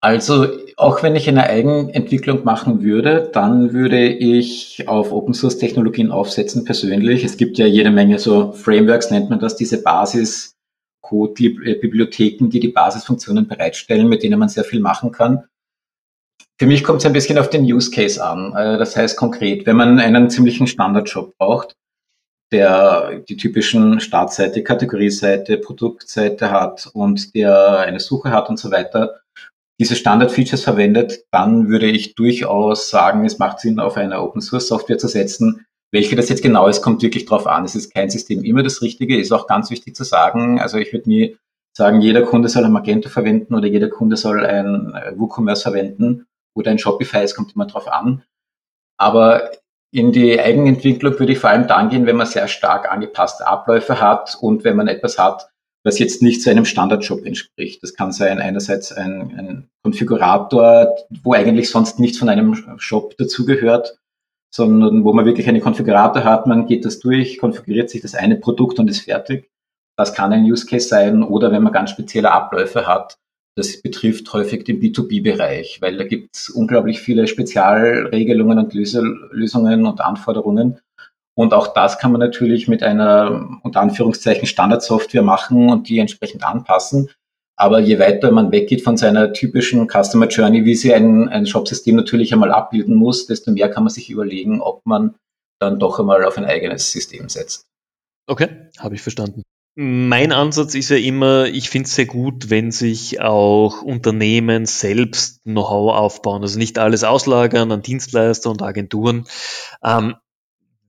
Also 0.00 0.46
auch 0.76 1.02
wenn 1.02 1.16
ich 1.16 1.28
eine 1.28 1.48
Eigenentwicklung 1.48 2.44
machen 2.44 2.82
würde, 2.82 3.30
dann 3.32 3.72
würde 3.72 4.06
ich 4.06 4.86
auf 4.88 5.10
Open 5.10 5.34
Source 5.34 5.58
Technologien 5.58 6.10
aufsetzen 6.10 6.64
persönlich. 6.64 7.24
Es 7.24 7.36
gibt 7.36 7.58
ja 7.58 7.66
jede 7.66 7.90
Menge 7.90 8.18
so 8.18 8.52
Frameworks, 8.52 9.10
nennt 9.10 9.30
man 9.30 9.40
das, 9.40 9.56
diese 9.56 9.82
Basis 9.82 10.54
Code-Bibliotheken, 11.00 12.50
die 12.50 12.60
die 12.60 12.68
Basisfunktionen 12.68 13.46
bereitstellen, 13.48 14.08
mit 14.08 14.22
denen 14.22 14.38
man 14.38 14.48
sehr 14.48 14.64
viel 14.64 14.80
machen 14.80 15.12
kann. 15.12 15.44
Für 16.58 16.66
mich 16.66 16.84
kommt 16.84 17.00
es 17.00 17.06
ein 17.06 17.12
bisschen 17.12 17.38
auf 17.38 17.50
den 17.50 17.64
Use 17.64 17.90
Case 17.90 18.22
an. 18.22 18.54
Äh, 18.54 18.78
das 18.78 18.96
heißt 18.96 19.16
konkret, 19.16 19.66
wenn 19.66 19.76
man 19.76 20.00
einen 20.00 20.30
ziemlichen 20.30 20.66
Standardjob 20.66 21.36
braucht, 21.38 21.76
der 22.52 23.20
die 23.28 23.36
typischen 23.36 24.00
Startseite, 24.00 24.62
Kategorieseite, 24.62 25.58
Produktseite 25.58 26.50
hat 26.50 26.88
und 26.92 27.34
der 27.34 27.80
eine 27.80 28.00
Suche 28.00 28.30
hat 28.30 28.48
und 28.48 28.58
so 28.58 28.70
weiter, 28.70 29.20
diese 29.78 29.96
Standard-Features 29.96 30.62
verwendet, 30.62 31.24
dann 31.30 31.68
würde 31.68 31.86
ich 31.86 32.14
durchaus 32.14 32.88
sagen, 32.88 33.24
es 33.24 33.38
macht 33.38 33.60
Sinn, 33.60 33.78
auf 33.78 33.96
eine 33.96 34.20
Open-Source-Software 34.20 34.98
zu 34.98 35.08
setzen. 35.08 35.66
Welche 35.92 36.16
das 36.16 36.28
jetzt 36.28 36.42
genau 36.42 36.66
ist, 36.66 36.82
kommt 36.82 37.02
wirklich 37.02 37.26
drauf 37.26 37.46
an. 37.46 37.64
Es 37.64 37.74
ist 37.74 37.92
kein 37.92 38.10
System 38.10 38.42
immer 38.42 38.62
das 38.62 38.82
Richtige, 38.82 39.18
ist 39.18 39.32
auch 39.32 39.46
ganz 39.46 39.70
wichtig 39.70 39.94
zu 39.94 40.04
sagen. 40.04 40.60
Also 40.60 40.78
ich 40.78 40.92
würde 40.92 41.08
nie 41.08 41.36
sagen, 41.76 42.00
jeder 42.00 42.22
Kunde 42.22 42.48
soll 42.48 42.64
ein 42.64 42.72
Magento 42.72 43.10
verwenden 43.10 43.54
oder 43.54 43.66
jeder 43.66 43.88
Kunde 43.88 44.16
soll 44.16 44.44
ein 44.44 44.94
äh, 44.94 45.12
WooCommerce 45.16 45.62
verwenden 45.62 46.26
oder 46.54 46.70
ein 46.70 46.78
Shopify, 46.78 47.18
es 47.18 47.34
kommt 47.34 47.54
immer 47.54 47.66
drauf 47.66 47.86
an. 47.86 48.22
Aber 48.98 49.50
in 49.92 50.10
die 50.10 50.40
Eigenentwicklung 50.40 51.18
würde 51.18 51.32
ich 51.32 51.38
vor 51.38 51.50
allem 51.50 51.68
dann 51.68 51.90
gehen, 51.90 52.06
wenn 52.06 52.16
man 52.16 52.26
sehr 52.26 52.48
stark 52.48 52.90
angepasste 52.90 53.46
Abläufe 53.46 54.00
hat 54.00 54.36
und 54.40 54.64
wenn 54.64 54.76
man 54.76 54.88
etwas 54.88 55.18
hat, 55.18 55.50
was 55.86 56.00
jetzt 56.00 56.20
nicht 56.20 56.42
zu 56.42 56.50
einem 56.50 56.64
Standardjob 56.64 57.24
entspricht. 57.24 57.80
Das 57.80 57.94
kann 57.94 58.10
sein 58.10 58.40
einerseits 58.40 58.90
ein, 58.90 59.32
ein 59.38 59.68
Konfigurator, 59.84 60.96
wo 61.22 61.32
eigentlich 61.32 61.70
sonst 61.70 62.00
nichts 62.00 62.18
von 62.18 62.28
einem 62.28 62.56
Shop 62.78 63.16
dazugehört, 63.18 63.96
sondern 64.52 65.04
wo 65.04 65.12
man 65.12 65.26
wirklich 65.26 65.48
einen 65.48 65.60
Konfigurator 65.60 66.24
hat, 66.24 66.48
man 66.48 66.66
geht 66.66 66.84
das 66.84 66.98
durch, 66.98 67.38
konfiguriert 67.38 67.88
sich 67.88 68.02
das 68.02 68.16
eine 68.16 68.34
Produkt 68.34 68.80
und 68.80 68.90
ist 68.90 69.02
fertig. 69.02 69.48
Das 69.96 70.12
kann 70.12 70.32
ein 70.32 70.42
Use 70.42 70.66
Case 70.66 70.88
sein 70.88 71.22
oder 71.22 71.52
wenn 71.52 71.62
man 71.62 71.72
ganz 71.72 71.90
spezielle 71.90 72.32
Abläufe 72.32 72.88
hat. 72.88 73.16
Das 73.54 73.80
betrifft 73.80 74.32
häufig 74.32 74.64
den 74.64 74.80
B2B-Bereich, 74.80 75.80
weil 75.80 75.96
da 75.96 76.04
gibt 76.04 76.34
es 76.34 76.50
unglaublich 76.50 77.00
viele 77.00 77.28
Spezialregelungen 77.28 78.58
und 78.58 78.74
Lösungen 78.74 79.86
und 79.86 80.00
Anforderungen, 80.00 80.80
und 81.36 81.52
auch 81.52 81.68
das 81.74 81.98
kann 81.98 82.12
man 82.12 82.20
natürlich 82.20 82.66
mit 82.66 82.82
einer 82.82 83.58
unter 83.62 83.80
Anführungszeichen 83.80 84.46
Standardsoftware 84.46 85.22
machen 85.22 85.68
und 85.68 85.88
die 85.88 85.98
entsprechend 85.98 86.44
anpassen. 86.44 87.10
Aber 87.56 87.78
je 87.78 87.98
weiter 87.98 88.32
man 88.32 88.52
weggeht 88.52 88.82
von 88.82 88.96
seiner 88.96 89.32
typischen 89.32 89.86
Customer 89.86 90.28
Journey, 90.28 90.64
wie 90.64 90.74
sie 90.74 90.94
ein, 90.94 91.28
ein 91.28 91.46
Shopsystem 91.46 91.94
natürlich 91.94 92.32
einmal 92.32 92.52
abbilden 92.52 92.94
muss, 92.94 93.26
desto 93.26 93.50
mehr 93.50 93.70
kann 93.70 93.84
man 93.84 93.92
sich 93.92 94.08
überlegen, 94.08 94.62
ob 94.62 94.84
man 94.86 95.14
dann 95.58 95.78
doch 95.78 96.00
einmal 96.00 96.24
auf 96.24 96.38
ein 96.38 96.44
eigenes 96.46 96.90
System 96.90 97.28
setzt. 97.28 97.66
Okay, 98.26 98.48
habe 98.78 98.94
ich 98.94 99.02
verstanden. 99.02 99.42
Mein 99.78 100.32
Ansatz 100.32 100.74
ist 100.74 100.88
ja 100.88 100.96
immer, 100.96 101.46
ich 101.46 101.68
finde 101.68 101.86
es 101.86 101.94
sehr 101.94 102.06
gut, 102.06 102.48
wenn 102.48 102.70
sich 102.70 103.20
auch 103.20 103.82
Unternehmen 103.82 104.64
selbst 104.64 105.42
Know-how 105.44 105.94
aufbauen, 105.94 106.40
also 106.40 106.58
nicht 106.58 106.78
alles 106.78 107.04
auslagern 107.04 107.70
an 107.70 107.82
Dienstleister 107.82 108.50
und 108.50 108.62
Agenturen. 108.62 109.26
Ähm, 109.84 110.14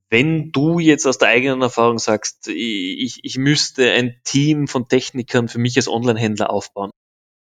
wenn 0.09 0.51
du 0.51 0.79
jetzt 0.79 1.05
aus 1.05 1.17
der 1.17 1.29
eigenen 1.29 1.61
Erfahrung 1.61 1.99
sagst, 1.99 2.47
ich, 2.47 3.19
ich 3.23 3.37
müsste 3.37 3.91
ein 3.91 4.15
Team 4.23 4.67
von 4.67 4.87
Technikern 4.87 5.47
für 5.47 5.59
mich 5.59 5.75
als 5.77 5.87
Online-Händler 5.87 6.49
aufbauen, 6.49 6.91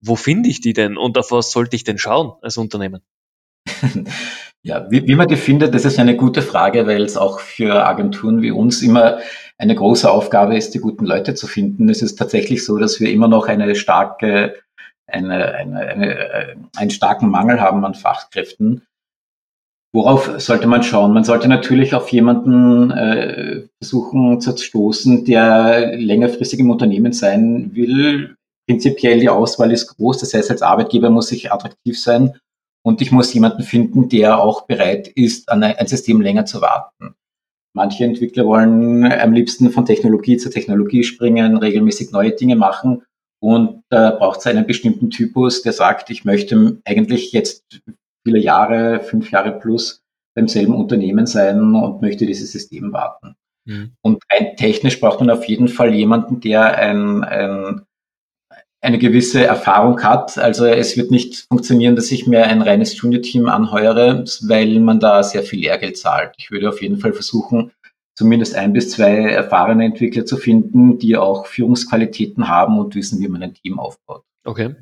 wo 0.00 0.16
finde 0.16 0.48
ich 0.48 0.60
die 0.60 0.72
denn 0.72 0.96
und 0.96 1.16
auf 1.18 1.30
was 1.30 1.52
sollte 1.52 1.76
ich 1.76 1.84
denn 1.84 1.98
schauen 1.98 2.32
als 2.42 2.56
Unternehmen? 2.56 3.02
Ja, 4.66 4.90
wie, 4.90 5.06
wie 5.06 5.14
man 5.14 5.28
die 5.28 5.36
findet, 5.36 5.76
das 5.76 5.84
ist 5.84 6.00
eine 6.00 6.16
gute 6.16 6.42
Frage, 6.42 6.88
weil 6.88 7.04
es 7.04 7.16
auch 7.16 7.38
für 7.38 7.86
Agenturen 7.86 8.42
wie 8.42 8.50
uns 8.50 8.82
immer 8.82 9.20
eine 9.58 9.76
große 9.76 10.10
Aufgabe 10.10 10.56
ist, 10.56 10.74
die 10.74 10.80
guten 10.80 11.06
Leute 11.06 11.36
zu 11.36 11.46
finden. 11.46 11.88
Es 11.88 12.02
ist 12.02 12.16
tatsächlich 12.16 12.64
so, 12.64 12.76
dass 12.76 12.98
wir 12.98 13.12
immer 13.12 13.28
noch 13.28 13.46
eine 13.46 13.76
starke, 13.76 14.56
eine, 15.06 15.54
eine, 15.54 15.78
eine, 15.78 16.56
einen 16.74 16.90
starken 16.90 17.30
Mangel 17.30 17.60
haben 17.60 17.84
an 17.84 17.94
Fachkräften 17.94 18.82
Worauf 19.96 20.30
sollte 20.38 20.66
man 20.66 20.82
schauen? 20.82 21.14
Man 21.14 21.24
sollte 21.24 21.48
natürlich 21.48 21.94
auf 21.94 22.10
jemanden 22.10 22.90
äh, 22.90 23.62
versuchen 23.80 24.42
zu 24.42 24.54
stoßen, 24.54 25.24
der 25.24 25.96
längerfristig 25.96 26.60
im 26.60 26.68
Unternehmen 26.68 27.14
sein 27.14 27.70
will. 27.74 28.36
Prinzipiell 28.68 29.20
die 29.20 29.30
Auswahl 29.30 29.72
ist 29.72 29.96
groß, 29.96 30.18
das 30.18 30.34
heißt, 30.34 30.50
als 30.50 30.60
Arbeitgeber 30.60 31.08
muss 31.08 31.32
ich 31.32 31.50
attraktiv 31.50 31.98
sein 31.98 32.38
und 32.84 33.00
ich 33.00 33.10
muss 33.10 33.32
jemanden 33.32 33.62
finden, 33.62 34.10
der 34.10 34.38
auch 34.38 34.66
bereit 34.66 35.08
ist, 35.08 35.48
an 35.48 35.62
ein 35.62 35.86
System 35.86 36.20
länger 36.20 36.44
zu 36.44 36.60
warten. 36.60 37.14
Manche 37.74 38.04
Entwickler 38.04 38.44
wollen 38.44 39.10
am 39.10 39.32
liebsten 39.32 39.70
von 39.70 39.86
Technologie 39.86 40.36
zu 40.36 40.50
Technologie 40.50 41.04
springen, 41.04 41.56
regelmäßig 41.56 42.10
neue 42.10 42.32
Dinge 42.32 42.56
machen 42.56 43.02
und 43.40 43.82
da 43.88 44.10
äh, 44.10 44.18
braucht 44.18 44.40
es 44.40 44.46
einen 44.46 44.66
bestimmten 44.66 45.08
Typus, 45.08 45.62
der 45.62 45.72
sagt, 45.72 46.10
ich 46.10 46.26
möchte 46.26 46.82
eigentlich 46.84 47.32
jetzt 47.32 47.80
viele 48.26 48.40
Jahre, 48.40 49.00
fünf 49.00 49.30
Jahre 49.30 49.52
plus 49.52 50.02
beim 50.34 50.48
selben 50.48 50.74
Unternehmen 50.74 51.26
sein 51.26 51.60
und 51.60 52.02
möchte 52.02 52.26
dieses 52.26 52.50
System 52.50 52.92
warten. 52.92 53.36
Mhm. 53.66 53.92
Und 54.02 54.22
rein 54.32 54.56
technisch 54.56 54.98
braucht 55.00 55.20
man 55.20 55.30
auf 55.30 55.46
jeden 55.46 55.68
Fall 55.68 55.94
jemanden, 55.94 56.40
der 56.40 56.76
ein, 56.76 57.22
ein, 57.22 57.82
eine 58.80 58.98
gewisse 58.98 59.44
Erfahrung 59.44 60.02
hat. 60.02 60.38
Also 60.38 60.66
es 60.66 60.96
wird 60.96 61.12
nicht 61.12 61.46
funktionieren, 61.48 61.94
dass 61.94 62.10
ich 62.10 62.26
mir 62.26 62.46
ein 62.46 62.62
reines 62.62 63.00
Junior-Team 63.00 63.46
anheuere, 63.48 64.24
weil 64.48 64.80
man 64.80 64.98
da 64.98 65.22
sehr 65.22 65.44
viel 65.44 65.60
Lehrgeld 65.60 65.96
zahlt. 65.96 66.34
Ich 66.36 66.50
würde 66.50 66.68
auf 66.68 66.82
jeden 66.82 66.98
Fall 66.98 67.12
versuchen, 67.12 67.70
zumindest 68.16 68.56
ein 68.56 68.72
bis 68.72 68.90
zwei 68.90 69.30
erfahrene 69.30 69.84
Entwickler 69.84 70.26
zu 70.26 70.36
finden, 70.36 70.98
die 70.98 71.16
auch 71.16 71.46
Führungsqualitäten 71.46 72.48
haben 72.48 72.76
und 72.80 72.96
wissen, 72.96 73.20
wie 73.20 73.28
man 73.28 73.44
ein 73.44 73.54
Team 73.54 73.78
aufbaut. 73.78 74.24
Okay. 74.44 74.74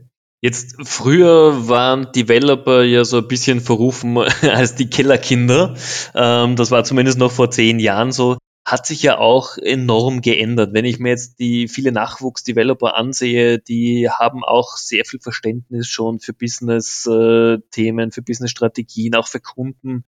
Jetzt 0.44 0.76
früher 0.82 1.70
waren 1.70 2.12
Developer 2.12 2.82
ja 2.82 3.06
so 3.06 3.16
ein 3.16 3.28
bisschen 3.28 3.62
verrufen 3.62 4.18
als 4.42 4.74
die 4.74 4.90
Kellerkinder. 4.90 5.74
Ähm, 6.14 6.54
das 6.56 6.70
war 6.70 6.84
zumindest 6.84 7.18
noch 7.18 7.32
vor 7.32 7.50
zehn 7.50 7.78
Jahren 7.78 8.12
so. 8.12 8.36
Hat 8.66 8.86
sich 8.86 9.02
ja 9.02 9.16
auch 9.16 9.56
enorm 9.56 10.20
geändert. 10.20 10.74
Wenn 10.74 10.84
ich 10.84 10.98
mir 10.98 11.08
jetzt 11.08 11.38
die 11.38 11.66
viele 11.66 11.92
Nachwuchs-Developer 11.92 12.94
ansehe, 12.94 13.58
die 13.58 14.10
haben 14.10 14.44
auch 14.44 14.76
sehr 14.76 15.06
viel 15.06 15.18
Verständnis 15.18 15.86
schon 15.88 16.20
für 16.20 16.34
Business-Themen, 16.34 18.12
für 18.12 18.20
Business-Strategien, 18.20 19.14
auch 19.14 19.28
für 19.28 19.40
Kunden. 19.40 20.04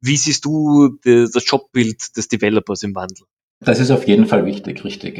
Wie 0.00 0.16
siehst 0.16 0.44
du 0.44 1.00
das 1.02 1.44
Jobbild 1.44 2.16
des 2.16 2.28
Developers 2.28 2.84
im 2.84 2.94
Wandel? 2.94 3.26
Das 3.58 3.80
ist 3.80 3.90
auf 3.90 4.06
jeden 4.06 4.26
Fall 4.26 4.46
wichtig, 4.46 4.84
richtig. 4.84 5.18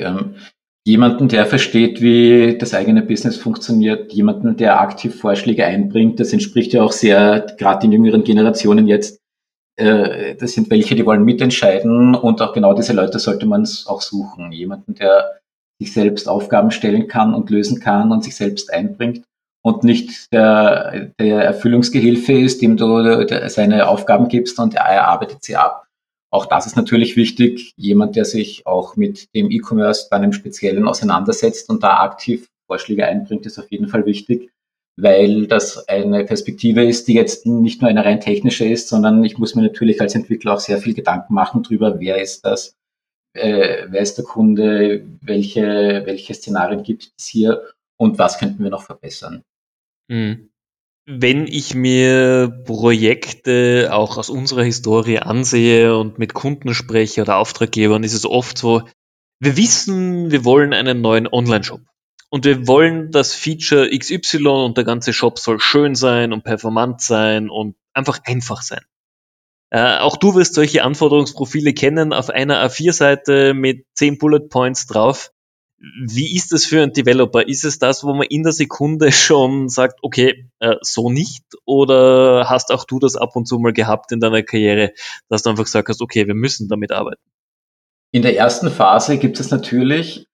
Jemanden, 0.87 1.29
der 1.29 1.45
versteht, 1.45 2.01
wie 2.01 2.57
das 2.57 2.73
eigene 2.73 3.03
Business 3.03 3.37
funktioniert, 3.37 4.13
jemanden, 4.13 4.57
der 4.57 4.81
aktiv 4.81 5.21
Vorschläge 5.21 5.67
einbringt. 5.67 6.19
Das 6.19 6.33
entspricht 6.33 6.73
ja 6.73 6.83
auch 6.83 6.93
sehr, 6.93 7.47
gerade 7.59 7.81
den 7.83 7.93
jüngeren 7.93 8.25
Generationen 8.25 8.87
jetzt. 8.87 9.21
Äh, 9.77 10.37
das 10.37 10.53
sind 10.53 10.71
welche, 10.71 10.95
die 10.95 11.05
wollen 11.05 11.25
mitentscheiden 11.25 12.15
und 12.15 12.41
auch 12.41 12.55
genau 12.55 12.73
diese 12.73 12.95
Leute 12.95 13.19
sollte 13.19 13.45
man 13.45 13.69
auch 13.87 14.01
suchen. 14.01 14.53
Jemanden, 14.53 14.95
der 14.95 15.41
sich 15.79 15.93
selbst 15.93 16.29
Aufgaben 16.29 16.71
stellen 16.71 17.09
kann 17.09 17.35
und 17.35 17.51
lösen 17.51 17.81
kann 17.81 18.11
und 18.11 18.25
sich 18.25 18.35
selbst 18.37 18.73
einbringt 18.73 19.25
und 19.63 19.85
nicht 19.85 20.33
der, 20.33 21.13
der 21.19 21.43
Erfüllungsgehilfe 21.43 22.33
ist, 22.33 22.63
dem 22.63 22.77
du 22.77 23.27
seine 23.49 23.89
Aufgaben 23.89 24.29
gibst 24.29 24.59
und 24.59 24.75
er 24.75 25.07
arbeitet 25.09 25.43
sie 25.45 25.57
ab. 25.57 25.87
Auch 26.31 26.47
das 26.47 26.67
ist 26.67 26.77
natürlich 26.77 27.17
wichtig. 27.17 27.75
Jemand, 27.77 28.15
der 28.17 28.25
sich 28.25 28.67
auch 28.67 28.97
mit 28.97 29.35
dem 29.35 29.51
E-Commerce 29.51 30.07
bei 30.11 30.17
einem 30.17 30.33
Speziellen 30.33 30.87
auseinandersetzt 30.87 31.69
und 31.71 31.83
da 31.83 32.01
aktiv 32.01 32.49
Vorschläge 32.67 33.07
einbringt, 33.07 33.47
ist 33.47 33.59
auf 33.59 33.71
jeden 33.71 33.89
Fall 33.89 34.07
wichtig, 34.07 34.51
weil 34.97 35.49
das 35.49 35.89
eine 35.89 36.25
Perspektive 36.25 36.85
ist, 36.85 37.09
die 37.09 37.15
jetzt 37.15 37.47
nicht 37.47 37.83
nur 37.83 37.91
eine 37.91 38.05
rein 38.05 38.21
technische 38.21 38.65
ist, 38.65 38.89
sondern 38.89 39.25
ich 39.25 39.39
muss 39.39 39.57
mir 39.57 39.63
natürlich 39.63 40.01
als 40.01 40.15
Entwickler 40.15 40.55
auch 40.55 40.61
sehr 40.61 40.79
viel 40.79 40.95
Gedanken 40.95 41.35
machen 41.35 41.65
darüber, 41.65 41.99
wer 41.99 42.23
ist 42.23 42.45
das, 42.45 42.77
äh, 43.35 43.87
wer 43.89 44.01
ist 44.01 44.17
der 44.17 44.25
Kunde, 44.25 45.05
welche, 45.21 46.03
welche 46.05 46.35
Szenarien 46.35 46.85
gibt 46.85 47.13
es 47.19 47.27
hier 47.27 47.61
und 47.97 48.19
was 48.19 48.39
könnten 48.39 48.63
wir 48.63 48.71
noch 48.71 48.85
verbessern. 48.85 49.43
Mhm 50.09 50.50
wenn 51.13 51.49
ich 51.49 51.75
mir 51.75 52.63
Projekte 52.65 53.89
auch 53.93 54.17
aus 54.17 54.31
unserer 54.31 54.63
Historie 54.63 55.19
ansehe 55.19 55.97
und 55.99 56.19
mit 56.19 56.35
Kunden 56.35 56.73
spreche 56.73 57.23
oder 57.23 57.37
Auftraggebern, 57.37 58.05
ist 58.05 58.15
es 58.15 58.25
oft 58.25 58.57
so, 58.57 58.83
wir 59.41 59.57
wissen, 59.57 60.31
wir 60.31 60.45
wollen 60.45 60.73
einen 60.73 61.01
neuen 61.01 61.27
Online-Shop. 61.27 61.81
Und 62.29 62.45
wir 62.45 62.69
wollen 62.69 63.11
das 63.11 63.35
Feature 63.35 63.91
XY 63.91 64.47
und 64.47 64.77
der 64.77 64.85
ganze 64.85 65.13
Shop 65.13 65.41
soll 65.41 65.59
schön 65.59 65.97
sein 65.97 66.33
und 66.33 66.45
performant 66.45 67.01
sein 67.01 67.51
und 67.51 67.75
einfach 67.93 68.21
einfach 68.25 68.63
sein. 68.63 68.85
Äh, 69.71 69.99
auch 69.99 70.17
du 70.17 70.37
wirst 70.37 70.55
solche 70.55 70.85
Anforderungsprofile 70.85 71.75
kennen 71.75 72.13
auf 72.13 72.31
einer 72.31 72.65
A4-Seite 72.65 73.53
mit 73.55 73.85
10 73.95 74.19
Bullet 74.19 74.49
Points 74.49 74.87
drauf. 74.87 75.33
Wie 75.81 76.37
ist 76.37 76.53
es 76.53 76.67
für 76.67 76.83
einen 76.83 76.93
Developer? 76.93 77.47
Ist 77.47 77.65
es 77.65 77.79
das, 77.79 78.05
wo 78.05 78.13
man 78.13 78.27
in 78.29 78.43
der 78.43 78.53
Sekunde 78.53 79.13
schon 79.13 79.69
sagt, 79.69 80.01
okay, 80.03 80.51
äh, 80.59 80.77
so 80.83 81.11
nicht? 81.11 81.45
Oder 81.65 82.49
hast 82.49 82.71
auch 82.71 82.85
du 82.85 82.99
das 82.99 83.17
ab 83.17 83.35
und 83.35 83.47
zu 83.47 83.59
mal 83.59 83.73
gehabt 83.73 84.13
in 84.13 84.21
deiner 84.21 84.43
Karriere, 84.43 84.93
dass 85.29 85.43
du 85.43 85.51
einfach 85.51 85.65
gesagt 85.65 85.89
hast, 85.89 86.03
okay, 86.03 86.27
wir 86.27 86.35
müssen 86.35 86.69
damit 86.69 86.93
arbeiten? 86.93 87.23
In 88.13 88.23
der 88.23 88.37
ersten 88.37 88.71
Phase 88.71 89.19
gibt 89.19 89.41
es 89.41 89.51
natürlich, 89.51 90.27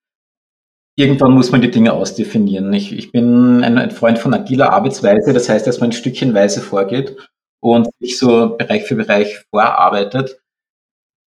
irgendwann 0.96 1.32
muss 1.32 1.52
man 1.52 1.60
die 1.60 1.70
Dinge 1.70 1.92
ausdefinieren. 1.92 2.72
Ich, 2.72 2.92
ich 2.92 3.12
bin 3.12 3.62
ein, 3.62 3.78
ein 3.78 3.90
Freund 3.90 4.18
von 4.18 4.34
agiler 4.34 4.72
Arbeitsweise, 4.72 5.32
das 5.32 5.48
heißt, 5.48 5.66
dass 5.66 5.78
man 5.78 5.92
stückchenweise 5.92 6.60
vorgeht 6.60 7.16
und 7.60 7.88
sich 8.00 8.18
so 8.18 8.56
Bereich 8.56 8.84
für 8.84 8.96
Bereich 8.96 9.44
vorarbeitet. 9.50 10.40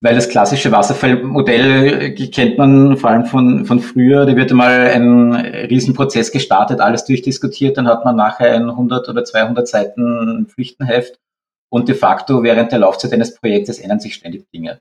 Weil 0.02 0.16
das 0.16 0.30
klassische 0.30 0.72
Wasserfallmodell 0.72 2.16
kennt 2.16 2.58
man 2.58 2.96
vor 2.96 3.10
allem 3.10 3.26
von, 3.26 3.66
von 3.66 3.82
früher. 3.82 4.26
Da 4.26 4.36
wird 4.36 4.52
einmal 4.52 4.88
ein 4.92 5.34
Riesenprozess 5.34 6.32
gestartet, 6.32 6.80
alles 6.80 7.04
durchdiskutiert, 7.04 7.78
dann 7.78 7.88
hat 7.88 8.06
man 8.06 8.16
nachher 8.16 8.54
ein 8.54 8.70
100 8.70 9.10
oder 9.10 9.26
200 9.26 9.68
Seiten 9.68 10.48
Pflichtenheft 10.48 11.20
und 11.70 11.90
de 11.90 11.96
facto 11.96 12.44
während 12.44 12.72
der 12.72 12.80
Laufzeit 12.80 13.12
eines 13.12 13.36
Projektes 13.36 13.80
ändern 13.80 14.00
sich 14.00 14.16
ständig 14.16 14.50
Dinge. 14.52 14.80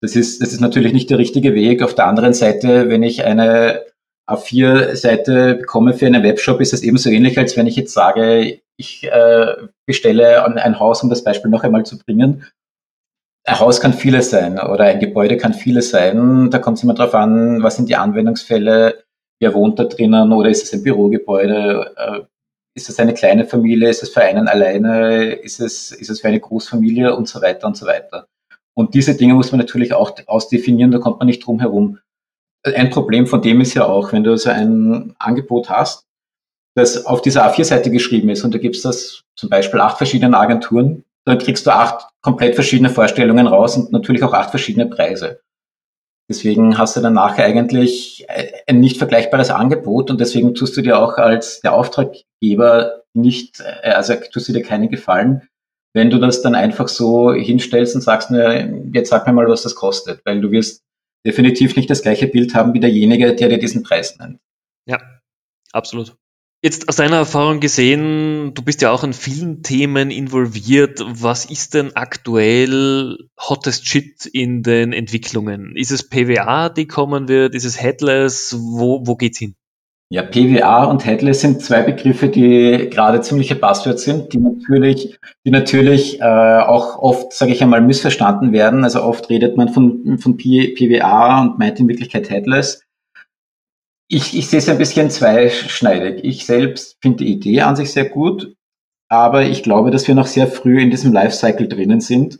Das 0.00 0.14
ist, 0.14 0.40
das 0.40 0.52
ist 0.52 0.60
natürlich 0.60 0.92
nicht 0.92 1.10
der 1.10 1.18
richtige 1.18 1.54
Weg. 1.54 1.82
Auf 1.82 1.94
der 1.94 2.06
anderen 2.06 2.32
Seite, 2.32 2.88
wenn 2.88 3.02
ich 3.02 3.24
eine 3.24 3.82
A4-Seite 4.28 5.56
bekomme 5.56 5.92
für 5.94 6.06
einen 6.06 6.22
Webshop, 6.22 6.60
ist 6.60 6.72
das 6.72 6.82
ebenso 6.82 7.10
ähnlich, 7.10 7.36
als 7.36 7.56
wenn 7.56 7.66
ich 7.66 7.76
jetzt 7.76 7.92
sage, 7.92 8.60
ich 8.76 9.04
äh, 9.04 9.46
bestelle 9.86 10.44
ein 10.44 10.78
Haus, 10.78 11.02
um 11.02 11.10
das 11.10 11.24
Beispiel 11.24 11.50
noch 11.50 11.64
einmal 11.64 11.84
zu 11.84 11.98
bringen 11.98 12.46
ein 13.44 13.58
Haus 13.58 13.80
kann 13.80 13.92
vieles 13.92 14.30
sein 14.30 14.58
oder 14.58 14.84
ein 14.84 15.00
Gebäude 15.00 15.36
kann 15.36 15.54
vieles 15.54 15.90
sein. 15.90 16.50
Da 16.50 16.58
kommt 16.58 16.78
es 16.78 16.84
immer 16.84 16.94
darauf 16.94 17.14
an, 17.14 17.62
was 17.62 17.76
sind 17.76 17.88
die 17.88 17.96
Anwendungsfälle, 17.96 19.04
wer 19.40 19.54
wohnt 19.54 19.78
da 19.78 19.84
drinnen 19.84 20.32
oder 20.32 20.48
ist 20.48 20.62
es 20.62 20.72
ein 20.72 20.82
Bürogebäude, 20.82 21.92
äh, 21.96 22.20
ist 22.74 22.88
es 22.88 22.98
eine 22.98 23.14
kleine 23.14 23.44
Familie, 23.44 23.88
ist 23.88 24.02
es 24.02 24.10
für 24.10 24.22
einen 24.22 24.48
alleine, 24.48 25.32
ist 25.32 25.60
es, 25.60 25.90
ist 25.90 26.08
es 26.08 26.20
für 26.20 26.28
eine 26.28 26.40
Großfamilie 26.40 27.14
und 27.14 27.28
so 27.28 27.42
weiter 27.42 27.66
und 27.66 27.76
so 27.76 27.86
weiter. 27.86 28.28
Und 28.74 28.94
diese 28.94 29.16
Dinge 29.16 29.34
muss 29.34 29.52
man 29.52 29.58
natürlich 29.58 29.92
auch 29.92 30.12
ausdefinieren, 30.26 30.92
da 30.92 30.98
kommt 30.98 31.18
man 31.18 31.26
nicht 31.26 31.44
drum 31.44 31.60
herum. 31.60 31.98
Ein 32.64 32.90
Problem 32.90 33.26
von 33.26 33.42
dem 33.42 33.60
ist 33.60 33.74
ja 33.74 33.86
auch, 33.86 34.12
wenn 34.12 34.24
du 34.24 34.36
so 34.38 34.50
ein 34.50 35.14
Angebot 35.18 35.68
hast, 35.68 36.06
das 36.74 37.04
auf 37.04 37.20
dieser 37.20 37.44
A4-Seite 37.44 37.90
geschrieben 37.90 38.30
ist 38.30 38.44
und 38.44 38.54
da 38.54 38.58
gibt 38.58 38.76
es 38.76 38.82
das 38.82 39.24
zum 39.36 39.50
Beispiel 39.50 39.80
acht 39.80 39.98
verschiedenen 39.98 40.34
Agenturen, 40.34 41.04
dann 41.24 41.38
kriegst 41.38 41.66
du 41.66 41.70
acht 41.70 42.08
komplett 42.20 42.54
verschiedene 42.54 42.90
Vorstellungen 42.90 43.46
raus 43.46 43.76
und 43.76 43.92
natürlich 43.92 44.22
auch 44.22 44.32
acht 44.32 44.50
verschiedene 44.50 44.86
Preise. 44.86 45.40
Deswegen 46.28 46.78
hast 46.78 46.96
du 46.96 47.00
dann 47.00 47.14
nachher 47.14 47.44
eigentlich 47.44 48.26
ein 48.66 48.80
nicht 48.80 48.96
vergleichbares 48.96 49.50
Angebot 49.50 50.10
und 50.10 50.20
deswegen 50.20 50.54
tust 50.54 50.76
du 50.76 50.82
dir 50.82 50.98
auch 50.98 51.18
als 51.18 51.60
der 51.60 51.74
Auftraggeber 51.74 53.02
nicht, 53.14 53.60
äh, 53.60 53.90
also 53.90 54.14
tust 54.32 54.48
du 54.48 54.52
dir 54.52 54.62
keinen 54.62 54.88
Gefallen, 54.88 55.48
wenn 55.94 56.10
du 56.10 56.18
das 56.18 56.40
dann 56.40 56.54
einfach 56.54 56.88
so 56.88 57.32
hinstellst 57.32 57.94
und 57.94 58.00
sagst, 58.00 58.30
na, 58.30 58.66
jetzt 58.94 59.10
sag 59.10 59.26
mir 59.26 59.32
mal, 59.32 59.48
was 59.48 59.62
das 59.62 59.74
kostet, 59.74 60.24
weil 60.24 60.40
du 60.40 60.50
wirst 60.50 60.82
definitiv 61.26 61.76
nicht 61.76 61.90
das 61.90 62.02
gleiche 62.02 62.28
Bild 62.28 62.54
haben 62.54 62.72
wie 62.72 62.80
derjenige, 62.80 63.34
der 63.34 63.48
dir 63.48 63.58
diesen 63.58 63.82
Preis 63.82 64.18
nennt. 64.18 64.38
Ja, 64.86 64.98
absolut. 65.72 66.16
Jetzt 66.64 66.88
aus 66.88 66.94
deiner 66.94 67.16
Erfahrung 67.16 67.58
gesehen, 67.58 68.54
du 68.54 68.62
bist 68.62 68.82
ja 68.82 68.92
auch 68.92 69.02
in 69.02 69.14
vielen 69.14 69.64
Themen 69.64 70.12
involviert. 70.12 71.02
Was 71.04 71.44
ist 71.44 71.74
denn 71.74 71.96
aktuell 71.96 73.18
hottest 73.36 73.88
Shit 73.88 74.26
in 74.26 74.62
den 74.62 74.92
Entwicklungen? 74.92 75.74
Ist 75.74 75.90
es 75.90 76.08
PWA, 76.08 76.68
die 76.68 76.86
kommen 76.86 77.26
wird? 77.26 77.56
Ist 77.56 77.64
es 77.64 77.82
Headless? 77.82 78.56
Wo, 78.56 79.04
wo 79.04 79.16
geht's 79.16 79.38
hin? 79.38 79.56
Ja, 80.08 80.22
PWA 80.22 80.84
und 80.84 81.04
Headless 81.04 81.40
sind 81.40 81.62
zwei 81.62 81.82
Begriffe, 81.82 82.28
die 82.28 82.90
gerade 82.90 83.22
ziemliche 83.22 83.56
Buzzwords 83.56 84.04
sind, 84.04 84.32
die 84.32 84.38
natürlich, 84.38 85.18
die 85.44 85.50
natürlich 85.50 86.20
äh, 86.20 86.24
auch 86.24 86.98
oft, 86.98 87.32
sage 87.32 87.50
ich 87.50 87.60
einmal, 87.60 87.80
missverstanden 87.80 88.52
werden. 88.52 88.84
Also 88.84 89.02
oft 89.02 89.28
redet 89.30 89.56
man 89.56 89.70
von, 89.70 90.18
von 90.18 90.36
PWA 90.36 91.42
und 91.42 91.58
meint 91.58 91.80
in 91.80 91.88
Wirklichkeit 91.88 92.30
Headless. 92.30 92.84
Ich, 94.14 94.36
ich 94.36 94.50
sehe 94.50 94.58
es 94.58 94.68
ein 94.68 94.76
bisschen 94.76 95.08
zweischneidig. 95.08 96.22
Ich 96.22 96.44
selbst 96.44 96.98
finde 97.00 97.24
die 97.24 97.32
Idee 97.32 97.62
an 97.62 97.76
sich 97.76 97.92
sehr 97.92 98.10
gut, 98.10 98.54
aber 99.08 99.44
ich 99.44 99.62
glaube, 99.62 99.90
dass 99.90 100.06
wir 100.06 100.14
noch 100.14 100.26
sehr 100.26 100.48
früh 100.48 100.82
in 100.82 100.90
diesem 100.90 101.14
Lifecycle 101.14 101.66
drinnen 101.66 102.02
sind 102.02 102.38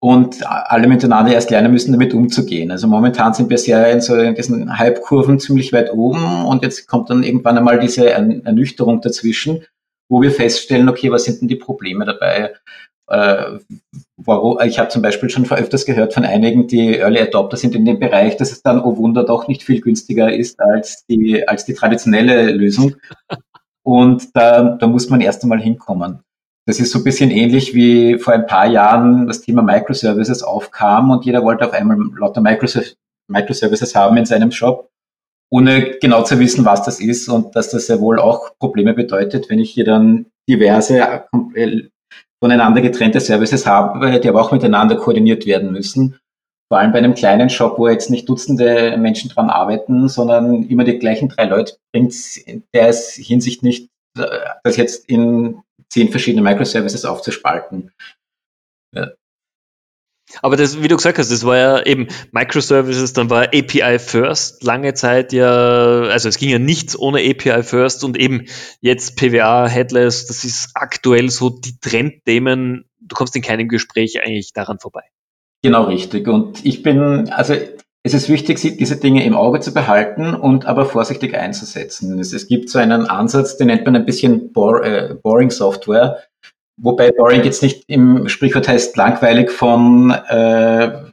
und 0.00 0.44
alle 0.44 0.88
miteinander 0.88 1.32
erst 1.32 1.50
lernen 1.50 1.70
müssen, 1.70 1.92
damit 1.92 2.12
umzugehen. 2.12 2.72
Also 2.72 2.88
momentan 2.88 3.34
sind 3.34 3.50
wir 3.50 3.58
sehr 3.58 3.92
in 3.92 4.00
so 4.00 4.32
diesen 4.32 4.80
Halbkurven 4.80 5.38
ziemlich 5.38 5.72
weit 5.72 5.92
oben 5.92 6.44
und 6.44 6.64
jetzt 6.64 6.88
kommt 6.88 7.08
dann 7.08 7.22
irgendwann 7.22 7.56
einmal 7.56 7.78
diese 7.78 8.10
Ernüchterung 8.10 9.00
dazwischen, 9.00 9.64
wo 10.08 10.22
wir 10.22 10.32
feststellen, 10.32 10.88
okay, 10.88 11.12
was 11.12 11.22
sind 11.22 11.40
denn 11.40 11.46
die 11.46 11.54
Probleme 11.54 12.04
dabei? 12.04 12.52
Warum, 14.24 14.58
ich 14.64 14.78
habe 14.78 14.88
zum 14.88 15.02
Beispiel 15.02 15.30
schon 15.30 15.50
öfters 15.50 15.86
gehört 15.86 16.14
von 16.14 16.24
einigen, 16.24 16.66
die 16.66 16.98
Early 16.98 17.20
Adopter 17.20 17.56
sind 17.56 17.74
in 17.74 17.84
dem 17.84 17.98
Bereich, 17.98 18.36
dass 18.36 18.52
es 18.52 18.62
dann, 18.62 18.80
oh 18.80 18.96
Wunder, 18.96 19.24
doch 19.24 19.48
nicht 19.48 19.62
viel 19.62 19.80
günstiger 19.80 20.32
ist 20.32 20.60
als 20.60 21.04
die, 21.06 21.46
als 21.48 21.64
die 21.64 21.74
traditionelle 21.74 22.52
Lösung. 22.52 22.96
Und 23.82 24.28
da, 24.34 24.76
da 24.76 24.86
muss 24.86 25.08
man 25.08 25.20
erst 25.20 25.42
einmal 25.42 25.60
hinkommen. 25.60 26.20
Das 26.66 26.78
ist 26.78 26.92
so 26.92 27.00
ein 27.00 27.04
bisschen 27.04 27.30
ähnlich 27.30 27.74
wie 27.74 28.18
vor 28.18 28.34
ein 28.34 28.46
paar 28.46 28.66
Jahren 28.66 29.26
das 29.26 29.40
Thema 29.40 29.62
Microservices 29.62 30.44
aufkam 30.44 31.10
und 31.10 31.24
jeder 31.24 31.42
wollte 31.42 31.66
auf 31.66 31.72
einmal 31.72 31.98
lauter 32.16 32.40
Microservices 32.40 33.94
haben 33.96 34.16
in 34.16 34.26
seinem 34.26 34.52
Shop, 34.52 34.88
ohne 35.50 35.98
genau 36.00 36.22
zu 36.22 36.38
wissen, 36.38 36.64
was 36.64 36.84
das 36.84 37.00
ist 37.00 37.28
und 37.28 37.56
dass 37.56 37.70
das 37.70 37.88
ja 37.88 37.98
wohl 37.98 38.20
auch 38.20 38.56
Probleme 38.60 38.94
bedeutet, 38.94 39.50
wenn 39.50 39.58
ich 39.58 39.72
hier 39.72 39.84
dann 39.84 40.26
diverse 40.48 41.24
voneinander 42.42 42.80
getrennte 42.80 43.20
Services 43.20 43.66
habe, 43.66 44.18
die 44.18 44.28
aber 44.28 44.40
auch 44.40 44.50
miteinander 44.50 44.96
koordiniert 44.96 45.46
werden 45.46 45.70
müssen. 45.70 46.18
Vor 46.68 46.78
allem 46.78 46.90
bei 46.90 46.98
einem 46.98 47.14
kleinen 47.14 47.50
Shop, 47.50 47.78
wo 47.78 47.86
jetzt 47.86 48.10
nicht 48.10 48.28
Dutzende 48.28 48.96
Menschen 48.96 49.30
dran 49.30 49.48
arbeiten, 49.48 50.08
sondern 50.08 50.64
immer 50.64 50.82
die 50.82 50.98
gleichen 50.98 51.28
drei 51.28 51.44
Leute 51.44 51.76
bringt, 51.92 52.14
der 52.74 52.88
es 52.88 53.12
Hinsicht 53.12 53.62
nicht, 53.62 53.90
äh, 54.18 54.26
das 54.64 54.76
jetzt 54.76 55.08
in 55.08 55.62
zehn 55.88 56.08
verschiedene 56.08 56.42
Microservices 56.42 57.04
aufzuspalten. 57.04 57.92
Aber 60.40 60.56
das, 60.56 60.82
wie 60.82 60.88
du 60.88 60.96
gesagt 60.96 61.18
hast, 61.18 61.30
das 61.30 61.44
war 61.44 61.56
ja 61.56 61.82
eben 61.82 62.08
Microservices, 62.32 63.12
dann 63.12 63.28
war 63.30 63.44
API 63.44 63.98
First 63.98 64.62
lange 64.62 64.94
Zeit 64.94 65.32
ja, 65.32 66.02
also 66.02 66.28
es 66.28 66.38
ging 66.38 66.48
ja 66.48 66.58
nichts 66.58 66.98
ohne 66.98 67.18
API 67.18 67.62
First 67.62 68.04
und 68.04 68.18
eben 68.18 68.46
jetzt 68.80 69.16
PWA, 69.16 69.66
Headless, 69.66 70.26
das 70.26 70.44
ist 70.44 70.70
aktuell 70.74 71.28
so 71.30 71.50
die 71.50 71.78
Trendthemen. 71.80 72.84
Du 73.00 73.14
kommst 73.14 73.36
in 73.36 73.42
keinem 73.42 73.68
Gespräch 73.68 74.20
eigentlich 74.24 74.52
daran 74.52 74.78
vorbei. 74.78 75.02
Genau 75.62 75.84
richtig. 75.84 76.26
Und 76.28 76.64
ich 76.64 76.82
bin, 76.82 77.30
also 77.30 77.54
es 78.04 78.14
ist 78.14 78.28
wichtig, 78.28 78.58
diese 78.60 78.96
Dinge 78.96 79.24
im 79.24 79.36
Auge 79.36 79.60
zu 79.60 79.72
behalten 79.72 80.34
und 80.34 80.66
aber 80.66 80.86
vorsichtig 80.86 81.36
einzusetzen. 81.36 82.18
Es, 82.18 82.32
es 82.32 82.48
gibt 82.48 82.68
so 82.68 82.80
einen 82.80 83.06
Ansatz, 83.06 83.56
den 83.56 83.68
nennt 83.68 83.84
man 83.84 83.94
ein 83.94 84.04
bisschen 84.04 84.52
äh, 84.82 85.14
Boring 85.22 85.50
Software. 85.50 86.18
Wobei 86.76 87.10
Boring 87.10 87.44
jetzt 87.44 87.62
nicht 87.62 87.84
im 87.88 88.28
Sprichwort 88.28 88.66
heißt 88.66 88.96
langweilig 88.96 89.50
von 89.50 90.10
äh, 90.10 91.04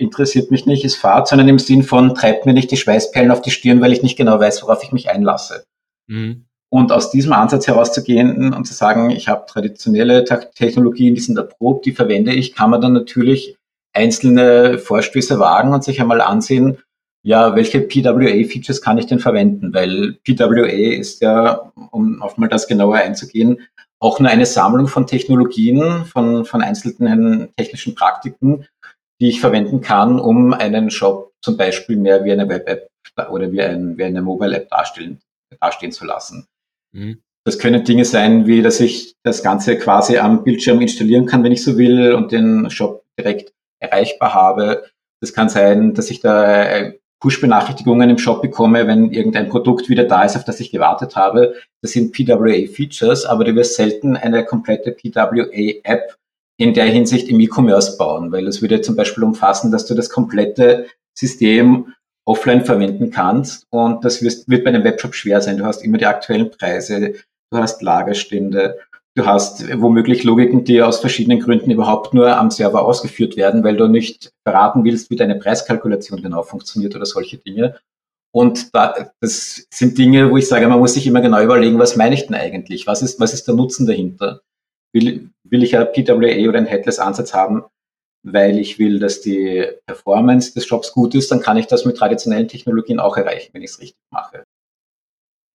interessiert 0.00 0.50
mich 0.50 0.66
nicht, 0.66 0.84
ist 0.84 0.96
Fahrt, 0.96 1.28
sondern 1.28 1.48
im 1.48 1.58
Sinn 1.58 1.82
von 1.82 2.14
treibt 2.14 2.46
mir 2.46 2.54
nicht 2.54 2.70
die 2.70 2.76
Schweißperlen 2.76 3.30
auf 3.30 3.42
die 3.42 3.50
Stirn, 3.50 3.80
weil 3.80 3.92
ich 3.92 4.02
nicht 4.02 4.16
genau 4.16 4.40
weiß, 4.40 4.62
worauf 4.62 4.82
ich 4.82 4.92
mich 4.92 5.10
einlasse. 5.10 5.64
Mhm. 6.06 6.46
Und 6.70 6.92
aus 6.92 7.10
diesem 7.10 7.32
Ansatz 7.32 7.66
herauszugehen 7.66 8.54
und 8.54 8.64
zu 8.64 8.74
sagen, 8.74 9.10
ich 9.10 9.28
habe 9.28 9.46
traditionelle 9.46 10.24
Technologien, 10.24 11.16
die 11.16 11.20
sind 11.20 11.36
erprobt, 11.36 11.84
die 11.84 11.92
verwende 11.92 12.32
ich, 12.32 12.54
kann 12.54 12.70
man 12.70 12.80
dann 12.80 12.92
natürlich 12.92 13.56
einzelne 13.92 14.78
Vorstöße 14.78 15.40
wagen 15.40 15.74
und 15.74 15.82
sich 15.82 16.00
einmal 16.00 16.20
ansehen, 16.20 16.78
ja, 17.22 17.54
welche 17.54 17.80
PWA-Features 17.80 18.80
kann 18.80 18.98
ich 18.98 19.06
denn 19.06 19.18
verwenden? 19.18 19.74
Weil 19.74 20.18
PWA 20.24 20.64
ist 20.66 21.20
ja, 21.20 21.72
um 21.90 22.22
auf 22.22 22.38
mal 22.38 22.48
das 22.48 22.66
genauer 22.66 22.96
einzugehen, 22.96 23.58
auch 24.00 24.18
nur 24.18 24.30
eine 24.30 24.46
Sammlung 24.46 24.88
von 24.88 25.06
Technologien, 25.06 26.04
von, 26.06 26.44
von 26.44 26.62
einzelnen 26.62 27.54
technischen 27.56 27.94
Praktiken, 27.94 28.66
die 29.20 29.28
ich 29.28 29.40
verwenden 29.40 29.82
kann, 29.82 30.18
um 30.18 30.54
einen 30.54 30.90
Shop 30.90 31.32
zum 31.42 31.56
Beispiel 31.56 31.96
mehr 31.96 32.24
wie 32.24 32.32
eine 32.32 32.48
Web-App 32.48 32.88
oder 33.30 33.52
wie, 33.52 33.60
ein, 33.60 33.98
wie 33.98 34.04
eine 34.04 34.22
Mobile-App 34.22 34.68
darstellen, 34.70 35.20
dastehen 35.60 35.92
zu 35.92 36.06
lassen. 36.06 36.46
Mhm. 36.92 37.20
Das 37.44 37.58
können 37.58 37.84
Dinge 37.84 38.04
sein, 38.04 38.46
wie 38.46 38.62
dass 38.62 38.80
ich 38.80 39.14
das 39.22 39.42
Ganze 39.42 39.78
quasi 39.78 40.18
am 40.18 40.44
Bildschirm 40.44 40.80
installieren 40.80 41.26
kann, 41.26 41.42
wenn 41.42 41.52
ich 41.52 41.62
so 41.62 41.78
will, 41.78 42.14
und 42.14 42.32
den 42.32 42.70
Shop 42.70 43.04
direkt 43.18 43.52
erreichbar 43.80 44.34
habe. 44.34 44.84
Das 45.20 45.32
kann 45.32 45.48
sein, 45.48 45.94
dass 45.94 46.10
ich 46.10 46.20
da 46.20 46.64
äh, 46.64 46.99
Push-Benachrichtigungen 47.20 48.10
im 48.10 48.18
Shop 48.18 48.42
bekomme, 48.42 48.86
wenn 48.86 49.12
irgendein 49.12 49.48
Produkt 49.48 49.88
wieder 49.88 50.04
da 50.04 50.24
ist, 50.24 50.36
auf 50.36 50.44
das 50.44 50.58
ich 50.60 50.72
gewartet 50.72 51.16
habe. 51.16 51.54
Das 51.82 51.92
sind 51.92 52.12
PWA-Features, 52.12 53.26
aber 53.26 53.44
du 53.44 53.54
wirst 53.54 53.76
selten 53.76 54.16
eine 54.16 54.44
komplette 54.44 54.92
PWA-App 54.92 56.16
in 56.58 56.74
der 56.74 56.86
Hinsicht 56.86 57.28
im 57.28 57.40
E-Commerce 57.40 57.96
bauen, 57.96 58.32
weil 58.32 58.44
das 58.44 58.60
würde 58.60 58.80
zum 58.80 58.96
Beispiel 58.96 59.24
umfassen, 59.24 59.70
dass 59.70 59.86
du 59.86 59.94
das 59.94 60.10
komplette 60.10 60.86
System 61.16 61.94
offline 62.26 62.64
verwenden 62.64 63.10
kannst 63.10 63.66
und 63.70 64.04
das 64.04 64.22
wird 64.22 64.64
bei 64.64 64.70
einem 64.70 64.84
Webshop 64.84 65.14
schwer 65.14 65.40
sein. 65.40 65.56
Du 65.56 65.64
hast 65.64 65.82
immer 65.82 65.98
die 65.98 66.06
aktuellen 66.06 66.50
Preise, 66.50 67.14
du 67.50 67.58
hast 67.58 67.82
Lagerstände, 67.82 68.78
Du 69.20 69.26
hast 69.26 69.62
womöglich 69.78 70.24
Logiken, 70.24 70.64
die 70.64 70.80
aus 70.80 70.98
verschiedenen 70.98 71.40
Gründen 71.40 71.70
überhaupt 71.70 72.14
nur 72.14 72.38
am 72.38 72.50
Server 72.50 72.86
ausgeführt 72.86 73.36
werden, 73.36 73.62
weil 73.62 73.76
du 73.76 73.86
nicht 73.86 74.32
verraten 74.44 74.82
willst, 74.82 75.10
wie 75.10 75.16
deine 75.16 75.34
Preiskalkulation 75.34 76.22
genau 76.22 76.42
funktioniert 76.42 76.96
oder 76.96 77.04
solche 77.04 77.36
Dinge. 77.36 77.78
Und 78.32 78.74
da, 78.74 79.10
das 79.20 79.66
sind 79.68 79.98
Dinge, 79.98 80.30
wo 80.30 80.38
ich 80.38 80.48
sage, 80.48 80.66
man 80.68 80.78
muss 80.78 80.94
sich 80.94 81.06
immer 81.06 81.20
genau 81.20 81.42
überlegen, 81.42 81.78
was 81.78 81.96
meine 81.96 82.14
ich 82.14 82.28
denn 82.28 82.34
eigentlich? 82.34 82.86
Was 82.86 83.02
ist, 83.02 83.20
was 83.20 83.34
ist 83.34 83.46
der 83.46 83.54
Nutzen 83.54 83.86
dahinter? 83.86 84.40
Will, 84.94 85.28
will 85.44 85.62
ich 85.64 85.76
ein 85.76 85.92
PWA 85.92 86.48
oder 86.48 86.58
ein 86.58 86.64
Headless-Ansatz 86.64 87.34
haben, 87.34 87.64
weil 88.22 88.58
ich 88.58 88.78
will, 88.78 89.00
dass 89.00 89.20
die 89.20 89.66
Performance 89.84 90.54
des 90.54 90.64
Shops 90.64 90.94
gut 90.94 91.14
ist, 91.14 91.30
dann 91.30 91.42
kann 91.42 91.58
ich 91.58 91.66
das 91.66 91.84
mit 91.84 91.98
traditionellen 91.98 92.48
Technologien 92.48 93.00
auch 93.00 93.18
erreichen, 93.18 93.50
wenn 93.52 93.60
ich 93.60 93.72
es 93.72 93.80
richtig 93.80 94.00
mache. 94.10 94.44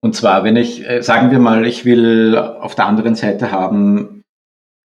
Und 0.06 0.13
zwar, 0.13 0.44
wenn 0.44 0.56
ich, 0.56 0.88
äh, 0.88 1.02
sagen 1.02 1.32
wir 1.32 1.39
mal, 1.39 1.65
ich 1.65 1.84
will 1.84 2.38
auf 2.38 2.76
der 2.76 2.86
anderen 2.86 3.15
Seite 3.15 3.52
haben 3.52 4.22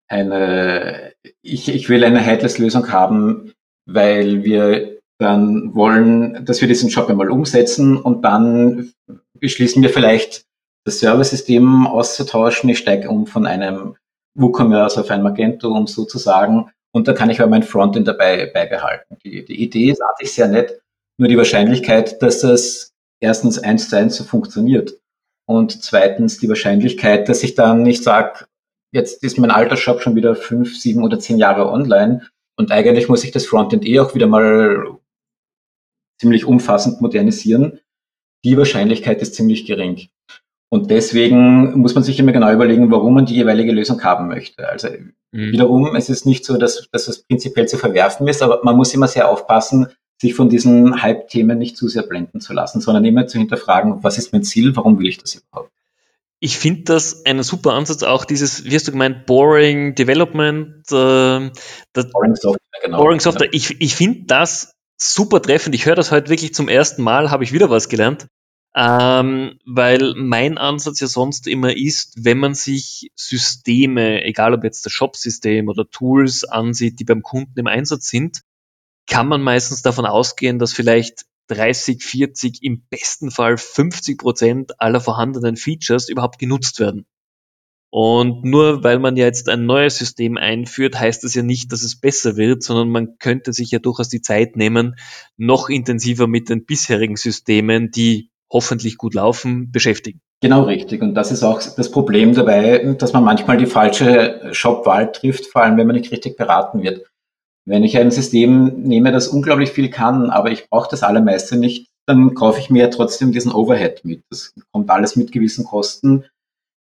eine, 0.09 1.13
ich, 1.43 1.69
ich 1.69 1.91
will 1.91 2.05
eine 2.05 2.21
Headless-Lösung 2.21 2.91
haben, 2.91 3.53
weil 3.85 4.45
wir 4.45 4.97
dann 5.19 5.75
wollen, 5.75 6.43
dass 6.47 6.63
wir 6.63 6.69
diesen 6.69 6.89
Job 6.89 7.11
einmal 7.11 7.29
umsetzen 7.29 7.99
und 7.99 8.23
dann 8.23 8.95
beschließen 9.39 9.83
wir 9.83 9.91
vielleicht, 9.91 10.45
das 10.87 11.01
Serversystem 11.01 11.87
auszutauschen. 11.87 12.71
Ich 12.71 12.79
steige 12.79 13.11
um 13.11 13.27
von 13.27 13.47
einem 13.47 13.97
WooCommerce 14.39 15.01
auf 15.01 15.11
ein 15.11 15.23
Magento, 15.23 15.69
um 15.69 15.87
sozusagen, 15.87 16.71
und 16.95 17.09
da 17.09 17.13
kann 17.13 17.29
ich 17.29 17.43
aber 17.43 17.51
mein 17.51 17.63
Frontend 17.63 18.09
dabei 18.09 18.47
beibehalten. 18.47 19.19
Die, 19.23 19.45
die 19.45 19.63
Idee 19.63 19.91
ist 19.91 20.01
eigentlich 20.01 20.33
sehr 20.33 20.49
nett, 20.49 20.81
nur 21.19 21.29
die 21.29 21.37
Wahrscheinlichkeit, 21.37 22.23
dass 22.23 22.41
das 22.41 22.95
erstens 23.23 23.59
eins 23.59 23.91
zu 23.91 23.99
eins 23.99 24.17
so 24.17 24.25
funktioniert 24.25 24.95
und 25.51 25.83
zweitens 25.83 26.39
die 26.39 26.49
Wahrscheinlichkeit, 26.49 27.29
dass 27.29 27.43
ich 27.43 27.57
dann 27.57 27.83
nicht 27.83 28.05
sage, 28.05 28.47
jetzt 28.93 29.25
ist 29.25 29.37
mein 29.37 29.51
alter 29.51 29.77
Shop 29.77 30.01
schon 30.01 30.15
wieder 30.15 30.37
fünf, 30.37 30.79
sieben 30.79 31.03
oder 31.03 31.19
zehn 31.19 31.39
Jahre 31.39 31.69
online 31.69 32.23
und 32.57 32.71
eigentlich 32.71 33.09
muss 33.09 33.25
ich 33.25 33.33
das 33.33 33.47
Frontend 33.47 33.85
eh 33.85 33.99
auch 33.99 34.15
wieder 34.15 34.29
mal 34.29 34.97
ziemlich 36.21 36.45
umfassend 36.45 37.01
modernisieren. 37.01 37.81
Die 38.45 38.57
Wahrscheinlichkeit 38.57 39.21
ist 39.23 39.35
ziemlich 39.35 39.67
gering. 39.67 40.09
Und 40.73 40.93
deswegen 40.93 41.77
muss 41.79 41.97
man 41.97 42.05
sich 42.05 42.21
immer 42.21 42.31
genau 42.31 42.53
überlegen, 42.53 42.93
warum 42.93 43.15
man 43.15 43.27
die 43.27 43.35
jeweilige 43.35 43.73
Lösung 43.73 44.05
haben 44.05 44.29
möchte. 44.29 44.69
Also 44.69 44.89
mhm. 45.33 45.51
wiederum, 45.51 45.97
es 45.97 46.09
ist 46.09 46.27
nicht 46.27 46.45
so, 46.45 46.59
dass, 46.59 46.89
dass 46.93 47.09
es 47.09 47.25
prinzipiell 47.25 47.67
zu 47.67 47.77
verwerfen 47.77 48.29
ist, 48.29 48.41
aber 48.41 48.61
man 48.63 48.77
muss 48.77 48.95
immer 48.95 49.09
sehr 49.09 49.29
aufpassen, 49.29 49.89
sich 50.21 50.35
von 50.35 50.51
diesen 50.51 51.01
Hype-Themen 51.01 51.57
nicht 51.57 51.77
zu 51.77 51.89
sehr 51.89 52.03
blenden 52.03 52.41
zu 52.41 52.53
lassen, 52.53 52.81
sondern 52.81 53.05
immer 53.07 53.27
zu 53.27 53.39
hinterfragen, 53.39 54.05
was 54.05 54.19
ist 54.19 54.33
mein 54.33 54.43
Ziel, 54.43 54.77
warum 54.77 54.99
will 54.99 55.09
ich 55.09 55.19
das 55.19 55.35
überhaupt? 55.37 55.73
Ich 56.41 56.59
finde 56.59 56.83
das 56.85 57.25
einen 57.25 57.43
super 57.43 57.73
Ansatz, 57.73 58.03
auch 58.03 58.25
dieses, 58.25 58.65
wie 58.65 58.75
hast 58.75 58.87
du 58.87 58.93
gemeint, 58.93 59.27
Boring 59.27 59.95
Development, 59.95 60.85
äh, 60.91 61.51
Boring 61.93 62.37
Software, 62.37 62.81
genau. 62.83 62.99
Boring 62.99 63.21
Software. 63.21 63.49
Ich, 63.53 63.81
ich 63.81 63.95
finde 63.95 64.25
das 64.27 64.75
super 64.97 65.41
treffend. 65.41 65.75
Ich 65.75 65.87
höre 65.87 65.97
das 65.97 66.11
heute 66.11 66.31
wirklich 66.31 66.55
zum 66.55 66.69
ersten 66.69 67.03
Mal, 67.03 67.31
habe 67.31 67.45
ich 67.45 67.53
wieder 67.53 67.71
was 67.71 67.89
gelernt. 67.89 68.27
Ähm, 68.75 69.59
weil 69.67 70.15
mein 70.17 70.57
Ansatz 70.57 71.01
ja 71.01 71.09
sonst 71.09 71.47
immer 71.47 71.77
ist, 71.77 72.25
wenn 72.25 72.39
man 72.39 72.55
sich 72.55 73.11
Systeme, 73.17 74.23
egal 74.25 74.55
ob 74.55 74.65
jetzt 74.65 74.87
das 74.87 74.93
Shop-System 74.93 75.69
oder 75.69 75.91
Tools 75.91 76.45
ansieht, 76.45 77.01
die 77.01 77.05
beim 77.05 77.23
Kunden 77.23 77.59
im 77.59 77.67
Einsatz 77.67 78.09
sind, 78.09 78.43
kann 79.11 79.29
man 79.29 79.43
meistens 79.43 79.83
davon 79.83 80.07
ausgehen, 80.07 80.59
dass 80.59 80.73
vielleicht 80.73 81.27
30, 81.49 82.03
40, 82.03 82.63
im 82.63 82.85
besten 82.89 83.31
Fall 83.31 83.59
50 83.59 84.19
Prozent 84.19 84.81
aller 84.81 85.01
vorhandenen 85.01 85.57
Features 85.57 86.09
überhaupt 86.09 86.39
genutzt 86.39 86.79
werden. 86.79 87.07
Und 87.93 88.45
nur 88.45 88.85
weil 88.85 89.01
man 89.01 89.17
ja 89.17 89.25
jetzt 89.25 89.49
ein 89.49 89.67
neues 89.67 89.99
System 89.99 90.37
einführt, 90.37 90.99
heißt 90.99 91.25
das 91.25 91.35
ja 91.35 91.43
nicht, 91.43 91.73
dass 91.73 91.83
es 91.83 91.99
besser 91.99 92.37
wird, 92.37 92.63
sondern 92.63 92.89
man 92.89 93.19
könnte 93.19 93.53
sich 93.53 93.73
ja 93.73 93.81
durchaus 93.81 94.09
die 94.09 94.23
Zeit 94.23 94.55
nehmen, 94.55 94.95
noch 95.37 95.69
intensiver 95.69 96.29
mit 96.29 96.49
den 96.49 96.65
bisherigen 96.65 97.17
Systemen, 97.17 97.91
die 97.91 98.31
hoffentlich 98.49 98.97
gut 98.97 99.15
laufen, 99.15 99.73
beschäftigen. 99.73 100.21
Genau 100.41 100.63
richtig. 100.63 101.03
Und 101.03 101.15
das 101.15 101.33
ist 101.33 101.43
auch 101.43 101.61
das 101.61 101.91
Problem 101.91 102.33
dabei, 102.33 102.95
dass 102.97 103.13
man 103.13 103.25
manchmal 103.25 103.57
die 103.57 103.67
falsche 103.67 104.51
Shopwahl 104.53 105.11
trifft, 105.11 105.47
vor 105.47 105.63
allem 105.63 105.77
wenn 105.77 105.89
man 105.89 105.97
nicht 105.97 106.13
richtig 106.13 106.37
beraten 106.37 106.83
wird. 106.83 107.11
Wenn 107.67 107.85
ich 107.85 107.97
ein 107.99 108.11
System 108.11 108.83
nehme, 108.83 109.13
das 109.13 109.29
unglaublich 109.29 109.71
viel 109.71 109.91
kann, 109.91 110.31
aber 110.31 110.51
ich 110.51 110.69
brauche 110.69 110.91
das 110.91 111.03
allermeiste 111.03 111.57
nicht, 111.57 111.89
dann 112.07 112.35
kaufe 112.35 112.59
ich 112.59 112.71
mir 112.71 112.91
trotzdem 112.91 113.33
diesen 113.33 113.53
Overhead 113.53 114.05
mit. 114.05 114.23
Das 114.31 114.53
kommt 114.73 114.91
alles 114.91 115.17
mit 115.17 115.33
gewissen 115.33 115.65
Kosten. 115.65 116.25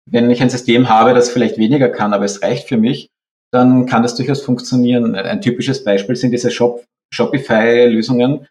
Wenn 0.09 0.31
ich 0.31 0.41
ein 0.41 0.49
System 0.49 0.89
habe, 0.89 1.13
das 1.13 1.29
vielleicht 1.29 1.57
weniger 1.57 1.89
kann, 1.89 2.13
aber 2.13 2.25
es 2.25 2.41
reicht 2.41 2.67
für 2.67 2.77
mich, 2.77 3.09
dann 3.51 3.85
kann 3.85 4.03
das 4.03 4.15
durchaus 4.15 4.41
funktionieren. 4.41 5.15
Ein 5.15 5.41
typisches 5.41 5.83
Beispiel 5.83 6.15
sind 6.15 6.31
diese 6.31 6.51
Shop 6.51 6.83
Shopify-Lösungen, 7.11 8.47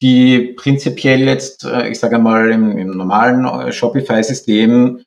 die 0.00 0.54
prinzipiell 0.56 1.22
jetzt, 1.22 1.64
äh, 1.64 1.88
ich 1.88 1.98
sage 1.98 2.18
mal, 2.18 2.50
im, 2.50 2.78
im 2.78 2.96
normalen 2.96 3.44
äh, 3.44 3.72
Shopify-System 3.72 5.02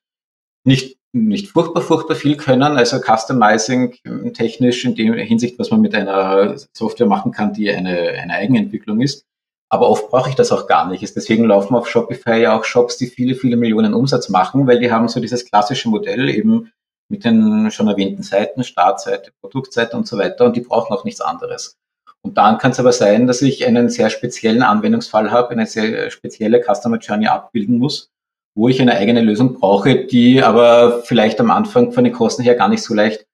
nicht, 0.65 0.97
nicht 1.13 1.49
furchtbar, 1.49 1.81
furchtbar 1.81 2.15
viel 2.15 2.37
können. 2.37 2.77
Also 2.77 2.99
Customizing 2.99 3.95
technisch 4.33 4.85
in 4.85 4.95
der 4.95 5.23
Hinsicht, 5.23 5.59
was 5.59 5.71
man 5.71 5.81
mit 5.81 5.93
einer 5.93 6.55
Software 6.73 7.07
machen 7.07 7.31
kann, 7.31 7.53
die 7.53 7.69
eine, 7.69 8.11
eine 8.11 8.33
Eigenentwicklung 8.33 9.01
ist. 9.01 9.25
Aber 9.69 9.89
oft 9.89 10.09
brauche 10.09 10.29
ich 10.29 10.35
das 10.35 10.51
auch 10.51 10.67
gar 10.67 10.89
nicht. 10.89 11.01
Deswegen 11.15 11.45
laufen 11.45 11.75
auf 11.75 11.89
Shopify 11.89 12.41
ja 12.41 12.57
auch 12.57 12.65
Shops, 12.65 12.97
die 12.97 13.07
viele, 13.07 13.35
viele 13.35 13.55
Millionen 13.55 13.93
Umsatz 13.93 14.29
machen, 14.29 14.67
weil 14.67 14.79
die 14.79 14.91
haben 14.91 15.07
so 15.07 15.19
dieses 15.19 15.45
klassische 15.45 15.89
Modell 15.89 16.29
eben 16.29 16.71
mit 17.09 17.25
den 17.25 17.69
schon 17.71 17.87
erwähnten 17.87 18.23
Seiten, 18.23 18.63
Startseite, 18.63 19.31
Produktseite 19.41 19.97
und 19.97 20.07
so 20.07 20.17
weiter 20.17 20.45
und 20.45 20.55
die 20.55 20.61
brauchen 20.61 20.93
auch 20.93 21.03
nichts 21.03 21.21
anderes. 21.21 21.77
Und 22.21 22.37
dann 22.37 22.57
kann 22.57 22.71
es 22.71 22.79
aber 22.79 22.91
sein, 22.91 23.27
dass 23.27 23.41
ich 23.41 23.65
einen 23.65 23.89
sehr 23.89 24.09
speziellen 24.09 24.61
Anwendungsfall 24.61 25.31
habe, 25.31 25.49
eine 25.51 25.65
sehr 25.65 26.09
spezielle 26.11 26.61
Customer 26.61 26.97
Journey 26.97 27.27
abbilden 27.27 27.77
muss, 27.77 28.11
wo 28.55 28.67
ich 28.67 28.81
eine 28.81 28.95
eigene 28.95 29.21
Lösung 29.21 29.53
brauche, 29.53 30.05
die 30.05 30.43
aber 30.43 31.03
vielleicht 31.03 31.39
am 31.39 31.51
Anfang 31.51 31.91
von 31.91 32.03
den 32.03 32.13
Kosten 32.13 32.43
her 32.43 32.55
gar 32.55 32.69
nicht 32.69 32.83
so 32.83 32.93
leicht 32.93 33.25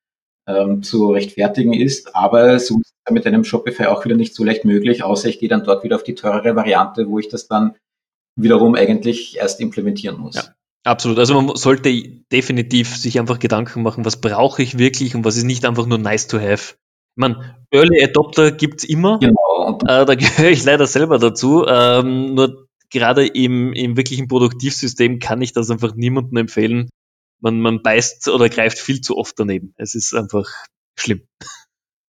ähm, 0.47 0.83
zu 0.83 1.11
rechtfertigen 1.11 1.73
ist. 1.73 2.15
Aber 2.15 2.59
so 2.59 2.79
ist 2.79 2.93
es 3.05 3.13
mit 3.13 3.25
einem 3.25 3.43
Shopify 3.43 3.85
auch 3.85 4.05
wieder 4.05 4.15
nicht 4.15 4.35
so 4.35 4.43
leicht 4.43 4.65
möglich, 4.65 5.03
außer 5.03 5.29
ich 5.29 5.39
gehe 5.39 5.49
dann 5.49 5.63
dort 5.63 5.83
wieder 5.83 5.95
auf 5.95 6.03
die 6.03 6.15
teurere 6.15 6.55
Variante, 6.55 7.07
wo 7.09 7.19
ich 7.19 7.29
das 7.29 7.47
dann 7.47 7.75
wiederum 8.35 8.75
eigentlich 8.75 9.37
erst 9.37 9.59
implementieren 9.59 10.19
muss. 10.19 10.35
Ja. 10.35 10.43
Absolut. 10.83 11.19
Also 11.19 11.39
man 11.39 11.55
sollte 11.57 11.91
definitiv 12.31 12.95
sich 12.95 13.19
einfach 13.19 13.39
Gedanken 13.39 13.83
machen, 13.83 14.05
was 14.05 14.21
brauche 14.21 14.61
ich 14.61 14.77
wirklich 14.77 15.15
und 15.15 15.25
was 15.25 15.35
ist 15.35 15.43
nicht 15.43 15.65
einfach 15.65 15.85
nur 15.85 15.97
nice 15.97 16.27
to 16.27 16.39
have. 16.39 16.75
Ich 16.75 17.19
meine, 17.19 17.57
Early 17.71 18.01
Adopter 18.03 18.51
gibt's 18.51 18.85
immer. 18.85 19.19
Genau. 19.19 19.79
Äh, 19.85 20.05
da 20.05 20.15
gehöre 20.15 20.51
ich 20.51 20.63
leider 20.63 20.87
selber 20.87 21.19
dazu. 21.19 21.65
Ähm, 21.67 22.35
nur 22.35 22.67
gerade 22.91 23.27
im, 23.27 23.73
im 23.73 23.97
wirklichen 23.97 24.27
Produktivsystem 24.27 25.19
kann 25.19 25.41
ich 25.41 25.53
das 25.53 25.69
einfach 25.69 25.95
niemandem 25.95 26.37
empfehlen. 26.37 26.89
Man, 27.39 27.59
man 27.59 27.81
beißt 27.81 28.29
oder 28.29 28.49
greift 28.49 28.79
viel 28.79 29.01
zu 29.01 29.17
oft 29.17 29.35
daneben. 29.37 29.73
Es 29.77 29.93
ist 29.93 30.13
einfach 30.13 30.47
schlimm. 30.97 31.21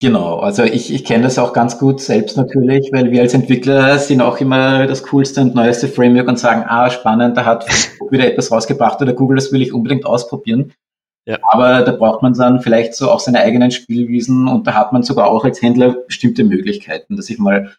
Genau, 0.01 0.39
also 0.39 0.63
ich, 0.63 0.93
ich 0.93 1.05
kenne 1.05 1.23
das 1.23 1.39
auch 1.39 1.53
ganz 1.53 1.79
gut 1.79 2.01
selbst 2.01 2.35
natürlich, 2.35 2.89
weil 2.91 3.11
wir 3.11 3.21
als 3.21 3.33
Entwickler 3.33 3.97
sind 3.99 4.19
auch 4.19 4.37
immer 4.41 4.85
das 4.85 5.03
coolste 5.03 5.39
und 5.39 5.55
neueste 5.55 5.87
Framework 5.87 6.27
und 6.27 6.37
sagen, 6.37 6.65
ah, 6.67 6.89
spannend, 6.89 7.37
da 7.37 7.45
hat 7.45 7.65
wieder 8.11 8.27
etwas 8.27 8.51
rausgebracht 8.51 9.01
oder 9.01 9.13
Google, 9.13 9.37
das 9.37 9.53
will 9.53 9.61
ich 9.61 9.71
unbedingt 9.71 10.05
ausprobieren. 10.05 10.73
Ja. 11.25 11.37
Aber 11.43 11.83
da 11.83 11.93
braucht 11.93 12.21
man 12.21 12.33
dann 12.33 12.59
vielleicht 12.59 12.95
so 12.95 13.09
auch 13.09 13.21
seine 13.21 13.39
eigenen 13.39 13.71
Spielwiesen 13.71 14.49
und 14.49 14.67
da 14.67 14.73
hat 14.73 14.91
man 14.91 15.03
sogar 15.03 15.27
auch 15.27 15.45
als 15.45 15.61
Händler 15.61 15.93
bestimmte 16.05 16.43
Möglichkeiten, 16.43 17.15
dass 17.15 17.29
ich 17.29 17.39
mal 17.39 17.73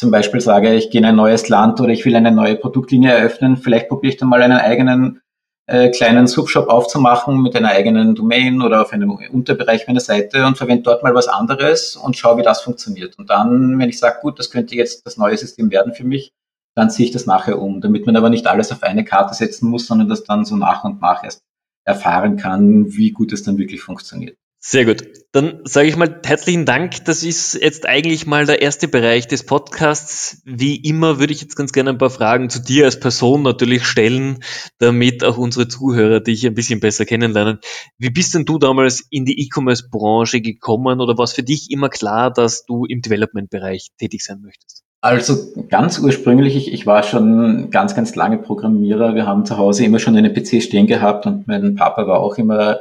zum 0.00 0.10
Beispiel 0.10 0.40
sage, 0.40 0.74
ich 0.74 0.88
gehe 0.88 1.02
in 1.02 1.04
ein 1.04 1.14
neues 1.14 1.50
Land 1.50 1.78
oder 1.78 1.90
ich 1.90 2.06
will 2.06 2.16
eine 2.16 2.32
neue 2.32 2.56
Produktlinie 2.56 3.12
eröffnen, 3.12 3.58
vielleicht 3.58 3.90
probiere 3.90 4.14
ich 4.14 4.18
dann 4.18 4.30
mal 4.30 4.40
einen 4.40 4.56
eigenen 4.56 5.20
äh, 5.66 5.90
kleinen 5.90 6.26
Subshop 6.26 6.68
aufzumachen 6.68 7.42
mit 7.42 7.54
einer 7.54 7.68
eigenen 7.68 8.14
Domain 8.14 8.62
oder 8.62 8.80
auf 8.80 8.94
einem 8.94 9.10
Unterbereich 9.10 9.86
meiner 9.86 10.00
Seite 10.00 10.46
und 10.46 10.56
verwende 10.56 10.84
dort 10.84 11.02
mal 11.02 11.14
was 11.14 11.28
anderes 11.28 11.96
und 11.96 12.16
schaue, 12.16 12.38
wie 12.38 12.42
das 12.42 12.62
funktioniert. 12.62 13.18
Und 13.18 13.28
dann, 13.28 13.78
wenn 13.78 13.90
ich 13.90 13.98
sage, 13.98 14.20
gut, 14.22 14.38
das 14.38 14.50
könnte 14.50 14.74
jetzt 14.74 15.04
das 15.04 15.18
neue 15.18 15.36
System 15.36 15.70
werden 15.70 15.92
für 15.92 16.04
mich, 16.04 16.32
dann 16.74 16.88
ziehe 16.88 17.06
ich 17.06 17.12
das 17.12 17.26
nachher 17.26 17.60
um, 17.60 17.82
damit 17.82 18.06
man 18.06 18.16
aber 18.16 18.30
nicht 18.30 18.46
alles 18.46 18.72
auf 18.72 18.82
eine 18.82 19.04
Karte 19.04 19.34
setzen 19.34 19.68
muss, 19.68 19.86
sondern 19.86 20.08
das 20.08 20.24
dann 20.24 20.46
so 20.46 20.56
nach 20.56 20.82
und 20.82 21.02
nach 21.02 21.22
erst 21.24 21.42
erfahren 21.84 22.38
kann, 22.38 22.86
wie 22.96 23.10
gut 23.10 23.34
es 23.34 23.42
dann 23.42 23.58
wirklich 23.58 23.82
funktioniert. 23.82 24.38
Sehr 24.62 24.84
gut. 24.84 25.02
Dann 25.32 25.60
sage 25.64 25.88
ich 25.88 25.96
mal 25.96 26.20
herzlichen 26.22 26.66
Dank. 26.66 27.06
Das 27.06 27.22
ist 27.22 27.54
jetzt 27.54 27.88
eigentlich 27.88 28.26
mal 28.26 28.44
der 28.44 28.60
erste 28.60 28.88
Bereich 28.88 29.26
des 29.26 29.46
Podcasts. 29.46 30.42
Wie 30.44 30.76
immer 30.76 31.18
würde 31.18 31.32
ich 31.32 31.40
jetzt 31.40 31.56
ganz 31.56 31.72
gerne 31.72 31.90
ein 31.90 31.98
paar 31.98 32.10
Fragen 32.10 32.50
zu 32.50 32.60
dir 32.60 32.84
als 32.84 33.00
Person 33.00 33.42
natürlich 33.42 33.86
stellen, 33.86 34.40
damit 34.78 35.24
auch 35.24 35.38
unsere 35.38 35.66
Zuhörer 35.66 36.20
dich 36.20 36.46
ein 36.46 36.52
bisschen 36.52 36.78
besser 36.78 37.06
kennenlernen. 37.06 37.60
Wie 37.96 38.10
bist 38.10 38.34
denn 38.34 38.44
du 38.44 38.58
damals 38.58 39.02
in 39.08 39.24
die 39.24 39.40
E-Commerce-Branche 39.46 40.42
gekommen 40.42 41.00
oder 41.00 41.16
war 41.16 41.24
es 41.24 41.32
für 41.32 41.42
dich 41.42 41.70
immer 41.70 41.88
klar, 41.88 42.30
dass 42.30 42.66
du 42.66 42.84
im 42.84 43.00
Development-Bereich 43.00 43.88
tätig 43.98 44.22
sein 44.22 44.42
möchtest? 44.42 44.84
Also 45.02 45.38
ganz 45.70 45.98
ursprünglich, 45.98 46.56
ich, 46.56 46.74
ich 46.74 46.86
war 46.86 47.02
schon 47.02 47.70
ganz, 47.70 47.94
ganz 47.94 48.14
lange 48.14 48.36
Programmierer. 48.36 49.14
Wir 49.14 49.26
haben 49.26 49.46
zu 49.46 49.56
Hause 49.56 49.86
immer 49.86 49.98
schon 49.98 50.14
einen 50.14 50.34
PC 50.34 50.62
stehen 50.62 50.86
gehabt 50.86 51.24
und 51.24 51.48
mein 51.48 51.74
Papa 51.74 52.06
war 52.06 52.20
auch 52.20 52.36
immer 52.36 52.80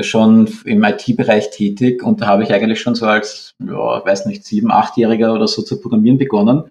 schon 0.00 0.48
im 0.64 0.82
IT-Bereich 0.82 1.50
tätig 1.50 2.02
und 2.02 2.20
da 2.20 2.26
habe 2.26 2.42
ich 2.42 2.52
eigentlich 2.52 2.80
schon 2.80 2.94
so 2.94 3.06
als, 3.06 3.54
ja, 3.60 4.04
weiß 4.04 4.26
nicht, 4.26 4.44
sieben, 4.44 4.70
achtjähriger 4.70 5.34
oder 5.34 5.46
so 5.46 5.62
zu 5.62 5.80
programmieren 5.80 6.18
begonnen. 6.18 6.64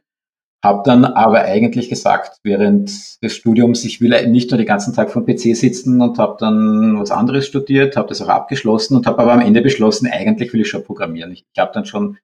Habe 0.63 0.83
dann 0.85 1.05
aber 1.05 1.41
eigentlich 1.41 1.89
gesagt, 1.89 2.37
während 2.43 2.89
des 3.23 3.35
Studiums, 3.35 3.83
ich 3.83 3.99
will 3.99 4.27
nicht 4.27 4.51
nur 4.51 4.59
den 4.59 4.67
ganzen 4.67 4.93
Tag 4.93 5.11
vom 5.11 5.25
PC 5.25 5.55
sitzen 5.55 6.01
und 6.01 6.19
habe 6.19 6.37
dann 6.39 6.99
was 6.99 7.09
anderes 7.09 7.47
studiert, 7.47 7.97
habe 7.97 8.09
das 8.09 8.21
auch 8.21 8.29
abgeschlossen 8.29 8.95
und 8.95 9.07
habe 9.07 9.19
aber 9.19 9.33
am 9.33 9.39
Ende 9.39 9.61
beschlossen, 9.61 10.07
eigentlich 10.11 10.53
will 10.53 10.61
ich 10.61 10.69
schon 10.69 10.83
programmieren. 10.83 11.31
Ich, 11.31 11.45
ich 11.51 11.59
habe 11.59 11.71
dann 11.73 11.85
schon 11.85 12.17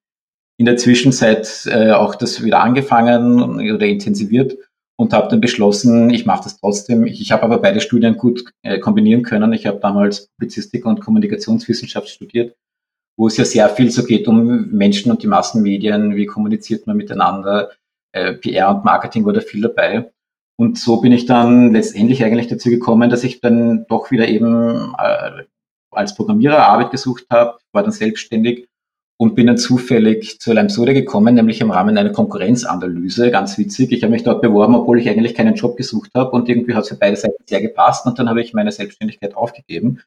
in 0.59 0.65
der 0.65 0.77
Zwischenzeit 0.77 1.67
äh, 1.71 1.91
auch 1.91 2.15
das 2.15 2.43
wieder 2.43 2.61
angefangen 2.61 3.59
oder 3.71 3.85
intensiviert 3.85 4.57
und 4.99 5.13
habe 5.13 5.29
dann 5.29 5.41
beschlossen, 5.41 6.09
ich 6.09 6.25
mache 6.25 6.43
das 6.43 6.59
trotzdem. 6.59 7.05
Ich, 7.05 7.21
ich 7.21 7.31
habe 7.31 7.43
aber 7.43 7.59
beide 7.59 7.81
Studien 7.81 8.17
gut 8.17 8.43
äh, 8.63 8.79
kombinieren 8.79 9.23
können. 9.23 9.53
Ich 9.53 9.65
habe 9.65 9.79
damals 9.79 10.27
Publizistik 10.27 10.85
und 10.85 10.99
Kommunikationswissenschaft 11.01 12.09
studiert, 12.09 12.55
wo 13.15 13.27
es 13.27 13.37
ja 13.37 13.45
sehr 13.45 13.69
viel 13.69 13.91
so 13.91 14.03
geht 14.03 14.27
um 14.27 14.69
Menschen 14.71 15.11
und 15.11 15.21
die 15.21 15.27
Massenmedien, 15.27 16.15
wie 16.15 16.25
kommuniziert 16.25 16.87
man 16.87 16.97
miteinander, 16.97 17.71
äh, 18.11 18.33
PR 18.33 18.75
und 18.75 18.85
Marketing 18.85 19.25
war 19.25 19.33
da 19.33 19.41
viel 19.41 19.61
dabei. 19.61 20.11
Und 20.59 20.79
so 20.79 20.99
bin 20.99 21.11
ich 21.11 21.27
dann 21.27 21.71
letztendlich 21.71 22.23
eigentlich 22.23 22.47
dazu 22.47 22.69
gekommen, 22.69 23.11
dass 23.11 23.23
ich 23.23 23.41
dann 23.41 23.85
doch 23.87 24.09
wieder 24.09 24.27
eben 24.27 24.95
äh, 24.97 25.43
als 25.91 26.15
Programmierer 26.15 26.67
Arbeit 26.67 26.89
gesucht 26.89 27.25
habe, 27.29 27.59
war 27.71 27.83
dann 27.83 27.91
selbstständig 27.91 28.67
und 29.17 29.33
bin 29.35 29.47
dann 29.47 29.57
zufällig 29.57 30.39
zu 30.39 30.53
Limsoda 30.53 30.93
gekommen, 30.93 31.35
nämlich 31.35 31.59
im 31.59 31.71
Rahmen 31.71 31.97
einer 31.97 32.11
Konkurrenzanalyse. 32.11 33.31
Ganz 33.31 33.57
witzig. 33.57 33.91
Ich 33.91 34.03
habe 34.03 34.11
mich 34.11 34.23
dort 34.23 34.41
beworben, 34.41 34.75
obwohl 34.75 34.99
ich 34.99 35.09
eigentlich 35.09 35.33
keinen 35.33 35.55
Job 35.55 35.75
gesucht 35.75 36.11
habe 36.15 36.31
und 36.31 36.47
irgendwie 36.47 36.75
hat 36.75 36.83
es 36.83 36.89
für 36.89 36.95
beide 36.95 37.15
Seiten 37.15 37.43
sehr 37.47 37.61
gepasst 37.61 38.05
und 38.05 38.19
dann 38.19 38.29
habe 38.29 38.41
ich 38.41 38.53
meine 38.53 38.71
Selbstständigkeit 38.71 39.35
aufgegeben. 39.35 40.01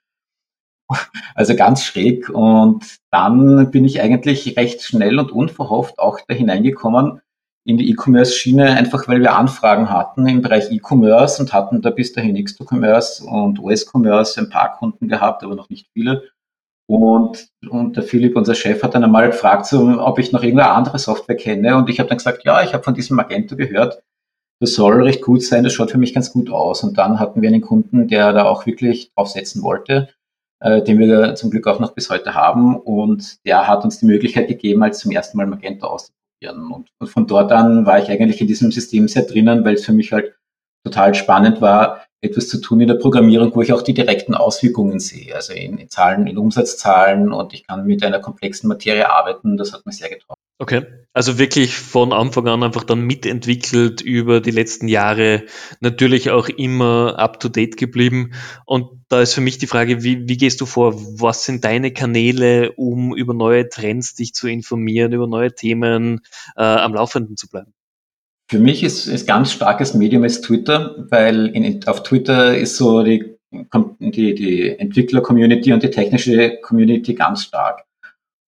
Also 1.37 1.55
ganz 1.55 1.85
schräg. 1.85 2.29
Und 2.29 2.85
dann 3.13 3.71
bin 3.71 3.85
ich 3.85 4.01
eigentlich 4.01 4.57
recht 4.57 4.83
schnell 4.83 5.21
und 5.21 5.31
unverhofft 5.31 6.01
auch 6.01 6.19
da 6.27 6.35
hineingekommen 6.35 7.21
in 7.65 7.79
die 7.79 7.91
E-Commerce-Schiene, 7.91 8.73
einfach 8.73 9.07
weil 9.07 9.21
wir 9.21 9.37
Anfragen 9.37 9.89
hatten 9.89 10.27
im 10.27 10.43
Bereich 10.43 10.73
E-Commerce 10.73 11.41
und 11.41 11.53
hatten 11.53 11.81
da 11.81 11.91
bis 11.91 12.13
dahin 12.13 12.37
X2Commerce 12.37 13.23
und 13.23 13.61
OS-Commerce 13.61 14.41
ein 14.41 14.51
paar 14.51 14.77
Kunden 14.77 15.07
gehabt, 15.09 15.45
aber 15.45 15.55
noch 15.55 15.71
nicht 15.71 15.89
viele. 15.93 16.25
Und, 16.91 17.47
und 17.69 17.97
der 17.97 18.03
Philipp, 18.03 18.35
unser 18.35 18.57
Chef, 18.57 18.83
hat 18.83 18.97
dann 18.97 19.05
einmal 19.05 19.29
gefragt, 19.29 19.73
ob 19.73 20.19
ich 20.19 20.33
noch 20.33 20.43
irgendeine 20.43 20.73
andere 20.73 20.99
Software 20.99 21.37
kenne. 21.37 21.77
Und 21.77 21.89
ich 21.89 22.01
habe 22.01 22.09
dann 22.09 22.19
gesagt, 22.19 22.45
ja, 22.45 22.65
ich 22.65 22.75
habe 22.75 22.83
von 22.83 22.95
diesem 22.95 23.17
Magento 23.17 23.55
gehört. 23.55 24.03
Das 24.61 24.75
soll 24.75 25.01
recht 25.05 25.23
gut 25.23 25.45
sein, 25.45 25.63
das 25.63 25.73
schaut 25.73 25.93
für 25.93 25.99
mich 25.99 26.15
ganz 26.15 26.33
gut 26.33 26.51
aus. 26.51 26.83
Und 26.83 26.99
dann 26.99 27.21
hatten 27.21 27.43
wir 27.43 27.49
einen 27.49 27.61
Kunden, 27.61 28.09
der 28.09 28.33
da 28.33 28.45
auch 28.45 28.67
wirklich 28.67 29.13
draufsetzen 29.15 29.63
wollte, 29.63 30.09
äh, 30.59 30.83
den 30.83 30.99
wir 30.99 31.37
zum 31.37 31.53
Glück 31.53 31.69
auch 31.69 31.79
noch 31.79 31.95
bis 31.95 32.11
heute 32.11 32.35
haben. 32.35 32.77
Und 32.77 33.37
der 33.47 33.69
hat 33.69 33.85
uns 33.85 34.01
die 34.01 34.07
Möglichkeit 34.07 34.49
gegeben, 34.49 34.83
als 34.83 34.99
zum 34.99 35.13
ersten 35.13 35.37
Mal 35.37 35.47
Magento 35.47 35.87
auszuprobieren. 35.87 36.73
Und, 36.73 36.89
und 36.99 37.07
von 37.07 37.29
dort 37.29 37.53
an 37.53 37.87
war 37.87 38.01
ich 38.01 38.11
eigentlich 38.11 38.41
in 38.41 38.49
diesem 38.49 38.73
System 38.73 39.07
sehr 39.07 39.23
drinnen, 39.23 39.65
weil 39.65 39.75
es 39.75 39.85
für 39.85 39.93
mich 39.93 40.13
halt 40.13 40.35
total 40.85 41.15
spannend 41.15 41.61
war, 41.61 42.03
etwas 42.21 42.49
zu 42.49 42.61
tun 42.61 42.81
in 42.81 42.89
der 42.89 42.95
Programmierung, 42.95 43.55
wo 43.55 43.63
ich 43.63 43.73
auch 43.73 43.83
die 43.83 43.95
direkten 43.95 44.35
Auswirkungen 44.35 45.01
sehe, 45.01 45.35
also 45.35 45.53
in, 45.53 45.79
in 45.79 45.89
Zahlen, 45.89 46.27
in 46.27 46.37
Umsatzzahlen 46.37 47.33
und 47.33 47.55
ich 47.55 47.67
kann 47.67 47.87
mit 47.87 48.05
einer 48.05 48.21
komplexen 48.21 48.69
Materie 48.69 49.11
arbeiten. 49.11 49.57
Das 49.57 49.73
hat 49.73 49.87
mir 49.87 49.93
sehr 49.93 50.11
getroffen. 50.11 50.41
Okay, 50.59 50.85
also 51.15 51.39
wirklich 51.39 51.75
von 51.75 52.13
Anfang 52.13 52.47
an 52.47 52.63
einfach 52.63 52.85
dann 52.85 53.01
mitentwickelt 53.01 54.03
über 54.03 54.43
die 54.43 54.51
letzten 54.51 54.89
Jahre, 54.89 55.45
natürlich 55.81 56.29
auch 56.31 56.51
immer 56.51 57.19
up-to-date 57.19 57.79
geblieben. 57.79 58.35
Und 58.67 58.91
da 59.09 59.23
ist 59.23 59.33
für 59.33 59.41
mich 59.41 59.57
die 59.57 59.67
Frage, 59.67 60.03
wie, 60.03 60.29
wie 60.29 60.37
gehst 60.37 60.61
du 60.61 60.67
vor? 60.67 60.95
Was 61.19 61.47
sind 61.47 61.65
deine 61.65 61.95
Kanäle, 61.95 62.73
um 62.73 63.17
über 63.17 63.33
neue 63.33 63.71
Trends 63.71 64.15
dich 64.15 64.35
zu 64.35 64.49
informieren, 64.49 65.15
über 65.15 65.27
neue 65.27 65.55
Themen 65.55 66.21
äh, 66.57 66.63
am 66.63 66.93
Laufenden 66.93 67.39
zu 67.39 67.49
bleiben? 67.49 67.73
Für 68.51 68.59
mich 68.59 68.83
ist, 68.83 69.07
ist 69.07 69.29
ganz 69.29 69.53
starkes 69.53 69.95
Medium 69.95 70.25
ist 70.25 70.43
Twitter, 70.43 70.97
weil 71.09 71.47
in, 71.55 71.87
auf 71.87 72.03
Twitter 72.03 72.59
ist 72.59 72.77
so 72.77 73.05
die, 73.05 73.37
die, 73.53 74.35
die 74.35 74.77
Entwickler-Community 74.77 75.73
und 75.73 75.85
die 75.85 75.91
technische 75.91 76.61
Community 76.61 77.15
ganz 77.15 77.45
stark. 77.45 77.85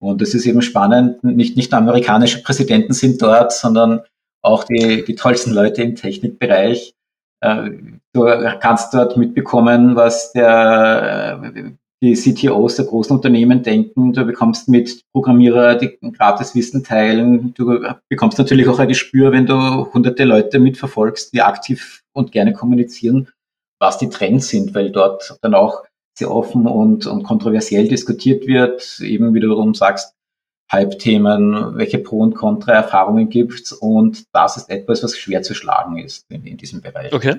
Und 0.01 0.21
es 0.21 0.35
ist 0.35 0.45
eben 0.45 0.61
spannend, 0.61 1.23
nicht, 1.23 1.57
nicht 1.57 1.71
nur 1.71 1.79
amerikanische 1.79 2.43
Präsidenten 2.43 2.95
sind 2.95 3.23
dort, 3.23 3.53
sondern 3.53 4.01
auch 4.43 4.65
die, 4.65 5.05
die 5.05 5.15
tollsten 5.15 5.53
Leute 5.53 5.83
im 5.83 5.95
Technikbereich. 5.95 6.97
Äh, 7.41 7.71
du 8.12 8.25
kannst 8.59 8.93
dort 8.95 9.17
mitbekommen, 9.17 9.95
was 9.95 10.33
der, 10.33 11.41
die 12.03 12.15
CTOs 12.15 12.77
der 12.77 12.87
großen 12.87 13.15
Unternehmen 13.15 13.62
denken. 13.62 14.12
Du 14.12 14.25
bekommst 14.27 14.69
mit 14.69 15.03
Programmierer 15.12 15.77
die 15.77 15.99
gratis 16.12 16.55
Wissen 16.55 16.83
teilen. 16.83 17.55
Du 17.55 17.81
bekommst 18.09 18.38
natürlich 18.38 18.69
auch 18.69 18.81
ein 18.81 18.88
Gespür, 18.88 19.31
wenn 19.31 19.47
du 19.47 19.87
hunderte 19.93 20.25
Leute 20.25 20.59
mitverfolgst, 20.59 21.33
die 21.33 21.43
aktiv 21.43 22.03
und 22.12 22.33
gerne 22.33 22.53
kommunizieren, 22.53 23.29
was 23.79 23.99
die 23.99 24.09
Trends 24.09 24.49
sind, 24.49 24.75
weil 24.75 24.91
dort 24.91 25.38
dann 25.43 25.55
auch 25.55 25.85
sehr 26.19 26.31
offen 26.31 26.67
und, 26.67 27.07
und 27.07 27.23
kontroversiell 27.23 27.87
diskutiert 27.88 28.47
wird, 28.47 29.01
eben 29.01 29.33
wie 29.33 29.41
du 29.41 29.49
darum 29.49 29.75
sagst, 29.75 30.15
Hype-Themen, 30.73 31.77
welche 31.77 31.99
Pro- 31.99 32.21
und 32.21 32.35
Contra-Erfahrungen 32.35 33.29
gibt 33.29 33.73
Und 33.73 34.25
das 34.33 34.57
ist 34.57 34.71
etwas, 34.71 35.03
was 35.03 35.17
schwer 35.17 35.43
zu 35.43 35.55
schlagen 35.55 35.99
ist 35.99 36.25
in, 36.31 36.45
in 36.47 36.57
diesem 36.57 36.81
Bereich. 36.81 37.12
Okay. 37.12 37.37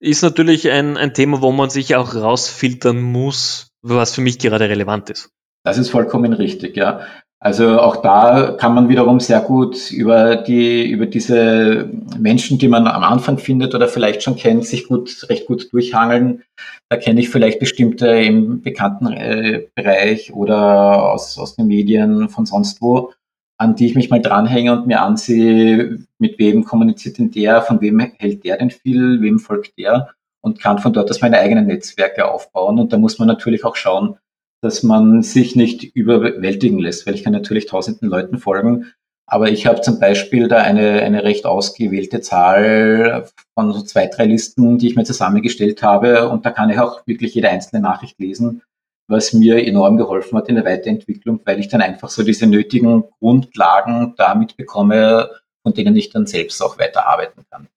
Ist 0.00 0.22
natürlich 0.22 0.70
ein, 0.70 0.96
ein 0.96 1.14
Thema, 1.14 1.40
wo 1.40 1.52
man 1.52 1.70
sich 1.70 1.96
auch 1.96 2.14
rausfiltern 2.14 3.00
muss, 3.00 3.68
was 3.82 4.14
für 4.14 4.20
mich 4.20 4.38
gerade 4.38 4.68
relevant 4.68 5.10
ist. 5.10 5.30
Das 5.64 5.78
ist 5.78 5.90
vollkommen 5.90 6.32
richtig, 6.32 6.76
ja. 6.76 7.00
Also 7.38 7.80
auch 7.80 7.96
da 7.96 8.56
kann 8.58 8.74
man 8.74 8.88
wiederum 8.88 9.20
sehr 9.20 9.40
gut 9.40 9.90
über 9.90 10.36
die, 10.36 10.88
über 10.88 11.06
diese 11.06 11.90
Menschen, 12.18 12.58
die 12.58 12.68
man 12.68 12.86
am 12.86 13.02
Anfang 13.02 13.38
findet 13.38 13.74
oder 13.74 13.88
vielleicht 13.88 14.22
schon 14.22 14.36
kennt, 14.36 14.64
sich 14.64 14.88
gut, 14.88 15.26
recht 15.28 15.46
gut 15.46 15.72
durchhangeln. 15.72 16.42
Da 16.88 16.96
kenne 16.96 17.20
ich 17.20 17.28
vielleicht 17.28 17.58
bestimmte 17.58 18.08
im 18.08 18.62
bekannten 18.62 19.12
äh, 19.12 19.66
Bereich 19.74 20.32
oder 20.32 21.12
aus, 21.12 21.38
aus 21.38 21.56
den 21.56 21.66
Medien 21.66 22.30
von 22.30 22.46
sonst 22.46 22.80
wo, 22.80 23.12
an 23.58 23.74
die 23.74 23.86
ich 23.86 23.94
mich 23.94 24.10
mal 24.10 24.20
dranhänge 24.20 24.72
und 24.72 24.86
mir 24.86 25.00
ansehe, 25.00 25.98
mit 26.18 26.38
wem 26.38 26.64
kommuniziert 26.64 27.18
denn 27.18 27.30
der, 27.30 27.62
von 27.62 27.80
wem 27.80 28.00
hält 28.00 28.44
der 28.44 28.58
denn 28.58 28.70
viel, 28.70 29.20
wem 29.22 29.38
folgt 29.38 29.78
der 29.78 30.10
und 30.42 30.60
kann 30.60 30.78
von 30.78 30.92
dort 30.92 31.10
aus 31.10 31.22
meine 31.22 31.38
eigenen 31.38 31.66
Netzwerke 31.66 32.30
aufbauen. 32.30 32.78
Und 32.78 32.92
da 32.92 32.98
muss 32.98 33.18
man 33.18 33.28
natürlich 33.28 33.64
auch 33.64 33.76
schauen, 33.76 34.16
dass 34.62 34.82
man 34.82 35.22
sich 35.22 35.56
nicht 35.56 35.84
überwältigen 35.96 36.78
lässt, 36.78 37.06
weil 37.06 37.14
ich 37.14 37.24
kann 37.24 37.32
natürlich 37.32 37.66
tausenden 37.66 38.08
Leuten 38.08 38.38
folgen. 38.38 38.92
Aber 39.28 39.50
ich 39.50 39.66
habe 39.66 39.80
zum 39.80 39.98
Beispiel 39.98 40.46
da 40.46 40.58
eine, 40.58 41.02
eine 41.02 41.24
recht 41.24 41.46
ausgewählte 41.46 42.20
Zahl 42.20 43.26
von 43.54 43.72
so 43.72 43.82
zwei, 43.82 44.06
drei 44.06 44.26
Listen, 44.26 44.78
die 44.78 44.86
ich 44.86 44.96
mir 44.96 45.04
zusammengestellt 45.04 45.82
habe. 45.82 46.28
Und 46.28 46.46
da 46.46 46.52
kann 46.52 46.70
ich 46.70 46.78
auch 46.78 47.04
wirklich 47.06 47.34
jede 47.34 47.48
einzelne 47.48 47.82
Nachricht 47.82 48.18
lesen, 48.20 48.62
was 49.08 49.32
mir 49.32 49.64
enorm 49.64 49.96
geholfen 49.96 50.36
hat 50.36 50.48
in 50.48 50.56
der 50.56 50.64
Weiterentwicklung, 50.64 51.40
weil 51.44 51.60
ich 51.60 51.68
dann 51.68 51.80
einfach 51.80 52.08
so 52.08 52.22
diese 52.22 52.46
nötigen 52.46 53.04
Grundlagen 53.18 54.14
damit 54.16 54.56
bekomme, 54.56 55.30
von 55.62 55.74
denen 55.74 55.96
ich 55.96 56.10
dann 56.10 56.26
selbst 56.26 56.62
auch 56.62 56.78
weiterarbeiten 56.78 57.44
kann. 57.50 57.68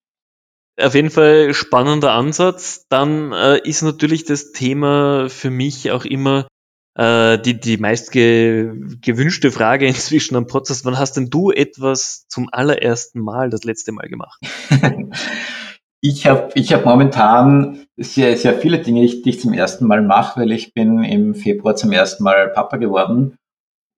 Auf 0.79 0.95
jeden 0.95 1.09
Fall 1.09 1.53
spannender 1.53 2.13
Ansatz. 2.13 2.87
Dann 2.87 3.33
äh, 3.33 3.59
ist 3.67 3.81
natürlich 3.81 4.23
das 4.23 4.53
Thema 4.53 5.29
für 5.29 5.49
mich 5.49 5.91
auch 5.91 6.05
immer, 6.05 6.47
äh, 6.95 7.37
die, 7.39 7.59
die 7.59 7.77
meist 7.77 8.11
ge 8.11 8.71
gewünschte 9.01 9.51
Frage 9.51 9.87
inzwischen 9.87 10.35
am 10.35 10.47
Podcast, 10.47 10.85
wann 10.85 10.97
hast 10.97 11.17
denn 11.17 11.29
du 11.29 11.51
etwas 11.51 12.25
zum 12.27 12.49
allerersten 12.51 13.19
Mal 13.19 13.49
das 13.49 13.63
letzte 13.63 13.91
Mal 13.91 14.07
gemacht? 14.07 14.39
ich 16.01 16.25
habe 16.25 16.49
ich 16.55 16.73
hab 16.73 16.85
momentan 16.85 17.85
sehr, 17.97 18.38
sehr 18.38 18.53
viele 18.53 18.79
Dinge, 18.79 19.05
die 19.05 19.29
ich 19.29 19.41
zum 19.41 19.53
ersten 19.53 19.85
Mal 19.85 20.01
mache, 20.01 20.39
weil 20.41 20.51
ich 20.51 20.73
bin 20.73 21.03
im 21.03 21.35
Februar 21.35 21.75
zum 21.75 21.91
ersten 21.91 22.23
Mal 22.23 22.49
Papa 22.49 22.77
geworden. 22.77 23.35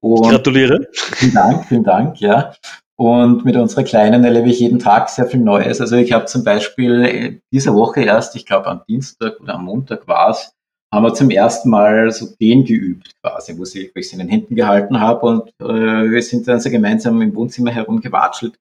Und 0.02 0.30
Gratuliere. 0.30 0.88
Vielen 0.94 1.34
Dank, 1.34 1.66
vielen 1.68 1.84
Dank, 1.84 2.20
ja. 2.20 2.54
Und 2.96 3.46
mit 3.46 3.56
unserer 3.56 3.84
Kleinen 3.84 4.24
erlebe 4.24 4.50
ich 4.50 4.60
jeden 4.60 4.80
Tag 4.80 5.10
sehr 5.10 5.26
viel 5.26 5.40
Neues. 5.40 5.82
Also 5.82 5.96
ich 5.96 6.12
habe 6.12 6.26
zum 6.26 6.44
Beispiel 6.44 7.42
diese 7.52 7.74
Woche 7.74 8.02
erst, 8.02 8.36
ich 8.36 8.46
glaube 8.46 8.68
am 8.68 8.82
Dienstag 8.88 9.40
oder 9.40 9.56
am 9.56 9.66
Montag 9.66 10.08
war 10.08 10.30
es, 10.32 10.54
haben 10.94 11.04
wir 11.04 11.14
zum 11.14 11.30
ersten 11.30 11.70
Mal 11.70 12.12
so 12.12 12.28
Gehen 12.38 12.66
geübt 12.66 13.12
quasi, 13.22 13.58
wo, 13.58 13.66
sie, 13.66 13.92
wo 13.94 14.00
ich 14.00 14.10
sie 14.10 14.16
in 14.16 14.20
den 14.20 14.30
Händen 14.30 14.56
gehalten 14.56 15.00
habe 15.00 15.26
und 15.26 15.50
äh, 15.62 16.12
wir 16.12 16.22
sind 16.22 16.48
dann 16.48 16.60
so 16.60 16.70
gemeinsam 16.70 17.22
im 17.22 17.34
Wohnzimmer 17.34 17.72
herumgewatschelt. 17.72 18.56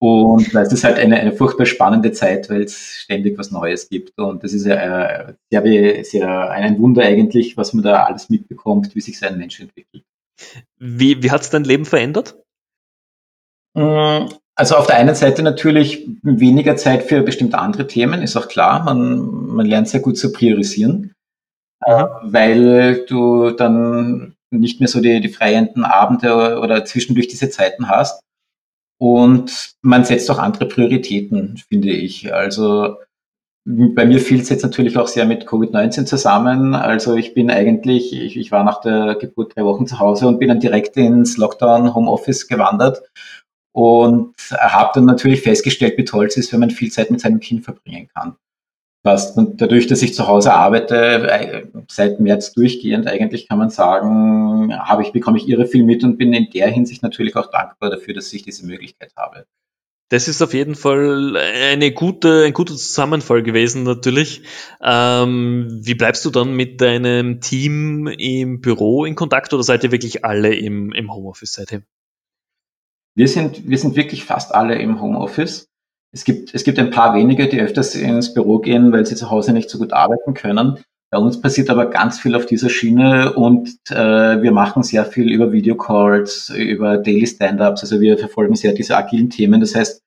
Und 0.00 0.54
es 0.54 0.72
ist 0.72 0.84
halt 0.84 0.98
eine, 0.98 1.16
eine 1.16 1.32
furchtbar 1.32 1.66
spannende 1.66 2.12
Zeit, 2.12 2.48
weil 2.50 2.62
es 2.62 2.98
ständig 2.98 3.36
was 3.36 3.50
Neues 3.50 3.88
gibt. 3.88 4.16
Und 4.18 4.44
das 4.44 4.52
ist 4.52 4.64
ja 4.64 4.74
äh, 4.74 5.34
sehr, 5.50 6.04
sehr 6.04 6.50
ein 6.50 6.78
Wunder 6.78 7.02
eigentlich, 7.02 7.56
was 7.56 7.74
man 7.74 7.82
da 7.82 8.04
alles 8.04 8.30
mitbekommt, 8.30 8.94
wie 8.94 9.00
sich 9.00 9.18
so 9.18 9.26
ein 9.26 9.38
Mensch 9.38 9.58
entwickelt. 9.58 10.04
Wie, 10.78 11.22
wie 11.22 11.30
hat 11.32 11.40
es 11.42 11.50
dein 11.50 11.64
Leben 11.64 11.84
verändert? 11.84 12.36
Mm, 13.74 14.28
also 14.54 14.76
auf 14.76 14.86
der 14.86 14.96
einen 14.96 15.16
Seite 15.16 15.42
natürlich 15.42 16.08
weniger 16.22 16.76
Zeit 16.76 17.02
für 17.02 17.22
bestimmte 17.22 17.58
andere 17.58 17.88
Themen, 17.88 18.22
ist 18.22 18.36
auch 18.36 18.46
klar. 18.46 18.84
Man, 18.84 19.18
man 19.48 19.66
lernt 19.66 19.88
sehr 19.88 20.00
gut 20.00 20.16
zu 20.16 20.30
priorisieren 20.30 21.12
äh, 21.84 22.04
weil 22.22 23.04
du 23.06 23.50
dann 23.50 24.34
nicht 24.50 24.80
mehr 24.80 24.88
so 24.88 25.00
die, 25.00 25.20
die 25.20 25.28
freien 25.28 25.84
Abende 25.84 26.58
oder 26.60 26.84
zwischendurch 26.84 27.28
diese 27.28 27.50
Zeiten 27.50 27.88
hast. 27.88 28.20
Und 28.98 29.76
man 29.80 30.04
setzt 30.04 30.30
auch 30.30 30.38
andere 30.38 30.66
Prioritäten, 30.66 31.56
finde 31.68 31.90
ich. 31.90 32.34
Also 32.34 32.96
bei 33.64 34.06
mir 34.06 34.18
fiel 34.18 34.40
es 34.40 34.48
jetzt 34.48 34.62
natürlich 34.62 34.96
auch 34.96 35.08
sehr 35.08 35.26
mit 35.26 35.46
Covid-19 35.46 36.06
zusammen. 36.06 36.74
Also 36.74 37.16
ich 37.16 37.34
bin 37.34 37.50
eigentlich, 37.50 38.12
ich, 38.12 38.36
ich, 38.36 38.50
war 38.50 38.64
nach 38.64 38.80
der 38.80 39.14
Geburt 39.14 39.54
drei 39.54 39.64
Wochen 39.64 39.86
zu 39.86 39.98
Hause 40.00 40.26
und 40.26 40.38
bin 40.38 40.48
dann 40.48 40.60
direkt 40.60 40.96
ins 40.96 41.36
Lockdown 41.36 41.94
Homeoffice 41.94 42.48
gewandert 42.48 43.02
und 43.72 44.34
habe 44.50 44.90
dann 44.94 45.04
natürlich 45.04 45.42
festgestellt, 45.42 45.98
wie 45.98 46.04
toll 46.04 46.26
es 46.26 46.36
ist, 46.36 46.52
wenn 46.52 46.60
man 46.60 46.70
viel 46.70 46.90
Zeit 46.90 47.10
mit 47.10 47.20
seinem 47.20 47.40
Kind 47.40 47.64
verbringen 47.64 48.08
kann 48.14 48.36
passt. 49.08 49.38
Und 49.38 49.62
dadurch, 49.62 49.86
dass 49.86 50.02
ich 50.02 50.12
zu 50.14 50.26
Hause 50.26 50.52
arbeite, 50.52 50.96
äh, 51.30 51.66
seit 51.88 52.20
März 52.20 52.52
durchgehend, 52.52 53.06
eigentlich 53.06 53.48
kann 53.48 53.58
man 53.58 53.70
sagen, 53.70 54.76
habe 54.78 55.02
ich, 55.02 55.12
bekomme 55.12 55.38
ich 55.38 55.48
irre 55.48 55.66
viel 55.66 55.82
mit 55.82 56.04
und 56.04 56.18
bin 56.18 56.34
in 56.34 56.50
der 56.50 56.68
Hinsicht 56.68 57.02
natürlich 57.02 57.34
auch 57.36 57.50
dankbar 57.50 57.88
dafür, 57.88 58.12
dass 58.12 58.30
ich 58.34 58.42
diese 58.42 58.66
Möglichkeit 58.66 59.12
habe. 59.16 59.46
Das 60.10 60.28
ist 60.28 60.42
auf 60.42 60.52
jeden 60.52 60.74
Fall 60.74 61.36
eine 61.36 61.92
gute, 61.92 62.44
ein 62.44 62.52
guter 62.52 62.74
Zusammenfall 62.74 63.42
gewesen, 63.42 63.82
natürlich. 63.82 64.42
Ähm, 64.82 65.68
wie 65.82 65.94
bleibst 65.94 66.24
du 66.26 66.30
dann 66.30 66.54
mit 66.54 66.82
deinem 66.82 67.40
Team 67.40 68.08
im 68.08 68.60
Büro 68.60 69.06
in 69.06 69.14
Kontakt 69.14 69.54
oder 69.54 69.62
seid 69.62 69.84
ihr 69.84 69.92
wirklich 69.92 70.24
alle 70.24 70.54
im, 70.54 70.92
im 70.92 71.12
Homeoffice 71.12 71.54
seitdem? 71.54 71.84
Wir 73.14 73.28
sind, 73.28 73.68
wir 73.68 73.78
sind 73.78 73.96
wirklich 73.96 74.24
fast 74.24 74.54
alle 74.54 74.78
im 74.78 75.00
Homeoffice. 75.00 75.68
Es 76.12 76.24
gibt, 76.24 76.54
es 76.54 76.64
gibt 76.64 76.78
ein 76.78 76.90
paar 76.90 77.14
wenige, 77.14 77.48
die 77.48 77.60
öfters 77.60 77.94
ins 77.94 78.32
Büro 78.32 78.58
gehen, 78.58 78.92
weil 78.92 79.04
sie 79.04 79.16
zu 79.16 79.30
Hause 79.30 79.52
nicht 79.52 79.68
so 79.68 79.78
gut 79.78 79.92
arbeiten 79.92 80.34
können. 80.34 80.78
Bei 81.10 81.18
uns 81.18 81.40
passiert 81.40 81.70
aber 81.70 81.86
ganz 81.86 82.18
viel 82.20 82.34
auf 82.34 82.44
dieser 82.44 82.68
Schiene 82.68 83.32
und 83.32 83.70
äh, 83.90 84.42
wir 84.42 84.52
machen 84.52 84.82
sehr 84.82 85.06
viel 85.06 85.32
über 85.32 85.52
Videocalls, 85.52 86.50
über 86.50 86.98
Daily 86.98 87.26
Stand-ups. 87.26 87.82
Also 87.82 88.00
wir 88.00 88.18
verfolgen 88.18 88.56
sehr 88.56 88.72
diese 88.72 88.96
agilen 88.96 89.30
Themen. 89.30 89.60
Das 89.60 89.74
heißt, 89.74 90.02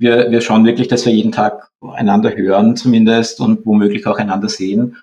wir, 0.00 0.30
wir 0.30 0.40
schauen 0.40 0.64
wirklich, 0.64 0.88
dass 0.88 1.06
wir 1.06 1.12
jeden 1.12 1.30
Tag 1.30 1.70
einander 1.80 2.34
hören 2.34 2.74
zumindest 2.74 3.40
und 3.40 3.64
womöglich 3.64 4.06
auch 4.06 4.18
einander 4.18 4.48
sehen. 4.48 4.96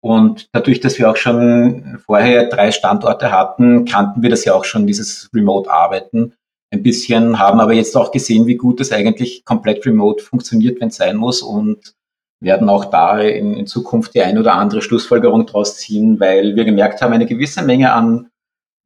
Und 0.00 0.48
dadurch, 0.52 0.80
dass 0.80 0.98
wir 0.98 1.10
auch 1.10 1.16
schon 1.16 1.98
vorher 2.04 2.48
drei 2.48 2.70
Standorte 2.70 3.32
hatten, 3.32 3.86
kannten 3.86 4.22
wir 4.22 4.30
das 4.30 4.44
ja 4.44 4.54
auch 4.54 4.64
schon, 4.64 4.86
dieses 4.86 5.30
Remote-Arbeiten 5.34 6.34
ein 6.74 6.82
bisschen, 6.82 7.38
haben 7.38 7.60
aber 7.60 7.72
jetzt 7.72 7.96
auch 7.96 8.12
gesehen, 8.12 8.46
wie 8.46 8.56
gut 8.56 8.80
das 8.80 8.92
eigentlich 8.92 9.44
komplett 9.44 9.84
remote 9.86 10.22
funktioniert, 10.22 10.80
wenn 10.80 10.88
es 10.88 10.96
sein 10.96 11.16
muss 11.16 11.42
und 11.42 11.94
werden 12.40 12.68
auch 12.68 12.84
da 12.86 13.20
in, 13.20 13.54
in, 13.54 13.66
Zukunft 13.66 14.14
die 14.14 14.22
ein 14.22 14.38
oder 14.38 14.54
andere 14.54 14.82
Schlussfolgerung 14.82 15.46
draus 15.46 15.78
ziehen, 15.78 16.20
weil 16.20 16.56
wir 16.56 16.64
gemerkt 16.64 17.00
haben, 17.00 17.12
eine 17.12 17.26
gewisse 17.26 17.62
Menge 17.62 17.92
an, 17.92 18.30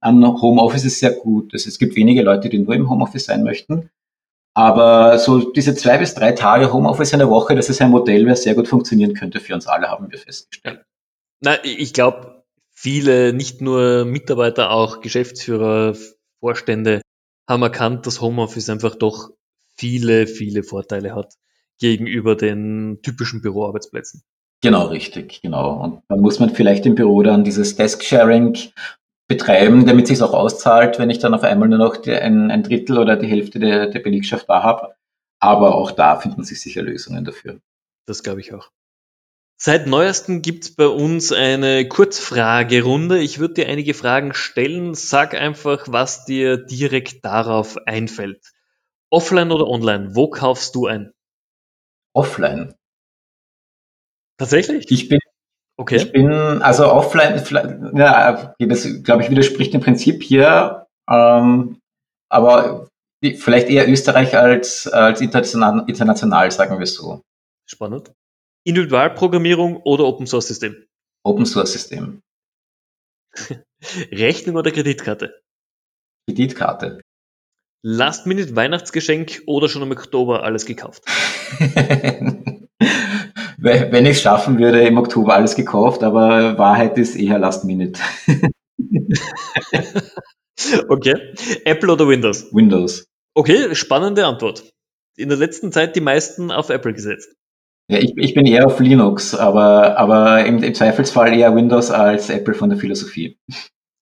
an 0.00 0.24
Homeoffice 0.40 0.84
ist 0.84 1.00
sehr 1.00 1.12
gut. 1.12 1.52
Also 1.52 1.68
es 1.68 1.78
gibt 1.78 1.96
wenige 1.96 2.22
Leute, 2.22 2.48
die 2.48 2.58
nur 2.58 2.74
im 2.74 2.88
Homeoffice 2.88 3.24
sein 3.24 3.42
möchten. 3.42 3.90
Aber 4.54 5.18
so 5.18 5.52
diese 5.52 5.74
zwei 5.74 5.98
bis 5.98 6.14
drei 6.14 6.32
Tage 6.32 6.72
Homeoffice 6.72 7.12
in 7.12 7.18
der 7.18 7.30
Woche, 7.30 7.54
das 7.54 7.68
ist 7.68 7.80
ein 7.80 7.90
Modell, 7.90 8.24
das 8.24 8.42
sehr 8.42 8.54
gut 8.54 8.68
funktionieren 8.68 9.14
könnte 9.14 9.40
für 9.40 9.54
uns 9.54 9.66
alle, 9.66 9.88
haben 9.88 10.10
wir 10.10 10.18
festgestellt. 10.18 10.84
Na, 11.40 11.56
ich 11.64 11.92
glaube, 11.92 12.44
viele, 12.70 13.32
nicht 13.32 13.60
nur 13.60 14.04
Mitarbeiter, 14.04 14.70
auch 14.70 15.00
Geschäftsführer, 15.00 15.94
Vorstände 16.40 17.02
haben 17.48 17.62
erkannt, 17.62 18.06
dass 18.06 18.20
Homeoffice 18.20 18.68
einfach 18.68 18.94
doch 18.94 19.30
viele, 19.74 20.26
viele 20.26 20.62
Vorteile 20.62 21.14
hat 21.14 21.34
gegenüber 21.78 22.36
den 22.36 23.00
typischen 23.02 23.40
Büroarbeitsplätzen. 23.40 24.22
Genau, 24.60 24.86
richtig, 24.86 25.40
genau. 25.40 25.80
Und 25.80 26.02
dann 26.08 26.20
muss 26.20 26.40
man 26.40 26.50
vielleicht 26.50 26.84
im 26.84 26.96
Büro 26.96 27.22
dann 27.22 27.44
dieses 27.44 27.76
Desk-Sharing 27.76 28.58
betreiben, 29.28 29.86
damit 29.86 30.04
es 30.04 30.18
sich 30.18 30.22
auch 30.22 30.34
auszahlt, 30.34 30.98
wenn 30.98 31.10
ich 31.10 31.20
dann 31.20 31.34
auf 31.34 31.44
einmal 31.44 31.68
nur 31.68 31.78
noch 31.78 31.96
die, 31.96 32.12
ein, 32.12 32.50
ein, 32.50 32.64
Drittel 32.64 32.98
oder 32.98 33.16
die 33.16 33.28
Hälfte 33.28 33.60
der, 33.60 33.86
der 33.86 34.00
Belegschaft 34.00 34.48
da 34.48 34.62
habe. 34.62 34.94
Aber 35.38 35.76
auch 35.76 35.92
da 35.92 36.16
finden 36.16 36.42
sich 36.42 36.60
sicher 36.60 36.82
Lösungen 36.82 37.24
dafür. 37.24 37.60
Das 38.06 38.22
glaube 38.22 38.40
ich 38.40 38.52
auch. 38.52 38.70
Seit 39.60 39.88
neuestem 39.88 40.40
gibt's 40.40 40.76
bei 40.76 40.86
uns 40.86 41.32
eine 41.32 41.88
Kurzfragerunde. 41.88 43.18
Ich 43.18 43.40
würde 43.40 43.54
dir 43.54 43.68
einige 43.68 43.92
Fragen 43.92 44.32
stellen. 44.32 44.94
Sag 44.94 45.34
einfach, 45.34 45.86
was 45.88 46.24
dir 46.24 46.56
direkt 46.56 47.24
darauf 47.24 47.76
einfällt. 47.84 48.52
Offline 49.10 49.50
oder 49.50 49.66
online? 49.66 50.14
Wo 50.14 50.30
kaufst 50.30 50.76
du 50.76 50.86
ein? 50.86 51.12
Offline. 52.14 52.76
Tatsächlich? 54.38 54.88
Ich 54.92 55.08
bin, 55.08 55.18
okay. 55.76 55.96
ich 55.96 56.12
bin, 56.12 56.30
also 56.62 56.92
offline, 56.92 57.42
ja, 57.96 58.54
das 58.60 59.02
glaube 59.02 59.24
ich 59.24 59.30
widerspricht 59.30 59.74
dem 59.74 59.80
Prinzip 59.80 60.22
hier, 60.22 60.86
ähm, 61.10 61.80
aber 62.28 62.88
vielleicht 63.20 63.68
eher 63.68 63.88
Österreich 63.88 64.36
als, 64.36 64.86
als 64.86 65.20
international, 65.20 65.84
international, 65.88 66.48
sagen 66.52 66.78
wir 66.78 66.86
so. 66.86 67.22
Spannend. 67.66 68.12
Individualprogrammierung 68.64 69.78
oder 69.78 70.04
Open 70.04 70.26
Source 70.26 70.48
System? 70.48 70.76
Open 71.24 71.46
Source 71.46 71.72
System. 71.72 72.20
Rechnung 74.12 74.56
oder 74.56 74.70
Kreditkarte? 74.70 75.34
Kreditkarte. 76.28 77.00
Last-Minute 77.82 78.56
Weihnachtsgeschenk 78.56 79.42
oder 79.46 79.68
schon 79.68 79.82
im 79.82 79.92
Oktober 79.92 80.42
alles 80.42 80.66
gekauft? 80.66 81.04
Wenn 83.60 84.06
ich 84.06 84.16
es 84.16 84.22
schaffen 84.22 84.58
würde, 84.58 84.86
im 84.86 84.98
Oktober 84.98 85.34
alles 85.34 85.54
gekauft, 85.54 86.02
aber 86.02 86.58
Wahrheit 86.58 86.98
ist 86.98 87.16
eher 87.16 87.38
Last-Minute. 87.38 88.00
okay. 90.88 91.34
Apple 91.64 91.92
oder 91.92 92.08
Windows? 92.08 92.52
Windows. 92.52 93.06
Okay, 93.34 93.74
spannende 93.74 94.26
Antwort. 94.26 94.64
In 95.16 95.28
der 95.28 95.38
letzten 95.38 95.72
Zeit 95.72 95.96
die 95.96 96.00
meisten 96.00 96.50
auf 96.50 96.70
Apple 96.70 96.92
gesetzt. 96.92 97.34
Ja, 97.90 97.98
ich, 97.98 98.12
ich 98.16 98.34
bin 98.34 98.44
eher 98.44 98.66
auf 98.66 98.80
Linux, 98.80 99.34
aber, 99.34 99.96
aber 99.96 100.44
im, 100.44 100.62
im 100.62 100.74
Zweifelsfall 100.74 101.34
eher 101.34 101.54
Windows 101.54 101.90
als 101.90 102.28
Apple 102.28 102.54
von 102.54 102.68
der 102.68 102.78
Philosophie. 102.78 103.38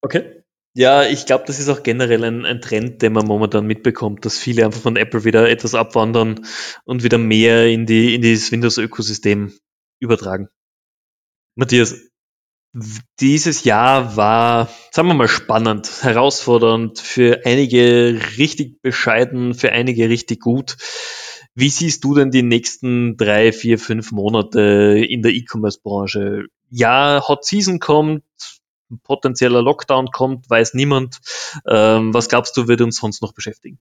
Okay. 0.03 0.43
Ja, 0.75 1.05
ich 1.05 1.25
glaube, 1.25 1.45
das 1.47 1.59
ist 1.59 1.71
auch 1.71 1.83
generell 1.83 2.23
ein, 2.25 2.45
ein, 2.45 2.61
Trend, 2.61 3.01
den 3.01 3.15
man 3.15 3.27
momentan 3.27 3.67
mitbekommt, 3.67 4.27
dass 4.27 4.39
viele 4.39 4.67
einfach 4.67 4.83
von 4.83 4.97
Apple 4.97 5.25
wieder 5.25 5.49
etwas 5.49 5.75
abwandern 5.75 6.45
und 6.85 7.03
wieder 7.03 7.17
mehr 7.17 7.67
in, 7.69 7.87
die, 7.87 8.15
in 8.15 8.21
dieses 8.21 8.53
Windows-Ökosystem 8.53 9.55
übertragen. 10.01 10.49
Matthias, 11.55 11.95
dieses 13.21 13.65
Jahr 13.65 14.17
war, 14.17 14.69
sagen 14.91 15.09
wir 15.09 15.15
mal, 15.15 15.29
spannend, 15.29 16.03
herausfordernd, 16.03 16.99
für 16.99 17.41
einige 17.47 18.21
richtig 18.37 18.83
bescheiden, 18.83 19.55
für 19.55 19.73
einige 19.73 20.11
richtig 20.11 20.41
gut. 20.41 20.77
Wie 21.59 21.71
siehst 21.71 22.05
du 22.05 22.15
denn 22.15 22.31
die 22.31 22.43
nächsten 22.43 23.17
drei, 23.17 23.51
vier, 23.51 23.79
fünf 23.79 24.13
Monate 24.13 25.03
in 25.09 25.23
der 25.23 25.33
E-Commerce-Branche? 25.33 26.49
Ja, 26.69 27.23
Hot 27.27 27.47
Season 27.47 27.79
kommt, 27.79 28.23
potenzieller 29.03 29.63
Lockdown 29.63 30.09
kommt, 30.09 30.51
weiß 30.51 30.75
niemand. 30.75 31.19
Ähm, 31.67 32.13
was 32.13 32.29
glaubst 32.29 32.59
du, 32.59 32.69
wird 32.69 32.83
uns 32.83 32.97
sonst 32.97 33.23
noch 33.23 33.33
beschäftigen? 33.33 33.79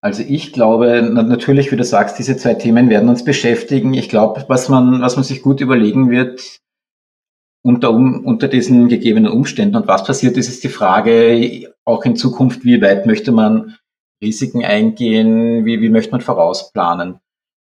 Also 0.00 0.22
ich 0.22 0.52
glaube, 0.52 1.02
natürlich, 1.02 1.72
wie 1.72 1.76
du 1.76 1.82
sagst, 1.82 2.20
diese 2.20 2.36
zwei 2.36 2.54
Themen 2.54 2.88
werden 2.88 3.08
uns 3.08 3.24
beschäftigen. 3.24 3.92
Ich 3.94 4.08
glaube, 4.08 4.44
was 4.46 4.68
man, 4.68 5.00
was 5.00 5.16
man 5.16 5.24
sich 5.24 5.42
gut 5.42 5.60
überlegen 5.60 6.08
wird, 6.08 6.60
unter, 7.62 7.90
unter 7.90 8.46
diesen 8.46 8.86
gegebenen 8.86 9.32
Umständen 9.32 9.74
und 9.74 9.88
was 9.88 10.04
passiert 10.04 10.36
ist, 10.36 10.48
ist 10.48 10.62
die 10.62 10.68
Frage 10.68 11.74
auch 11.84 12.04
in 12.04 12.14
Zukunft, 12.14 12.64
wie 12.64 12.80
weit 12.80 13.06
möchte 13.06 13.32
man 13.32 13.76
Risiken 14.22 14.64
eingehen? 14.64 15.64
Wie, 15.64 15.80
wie 15.80 15.88
möchte 15.88 16.12
man 16.12 16.20
vorausplanen? 16.20 17.20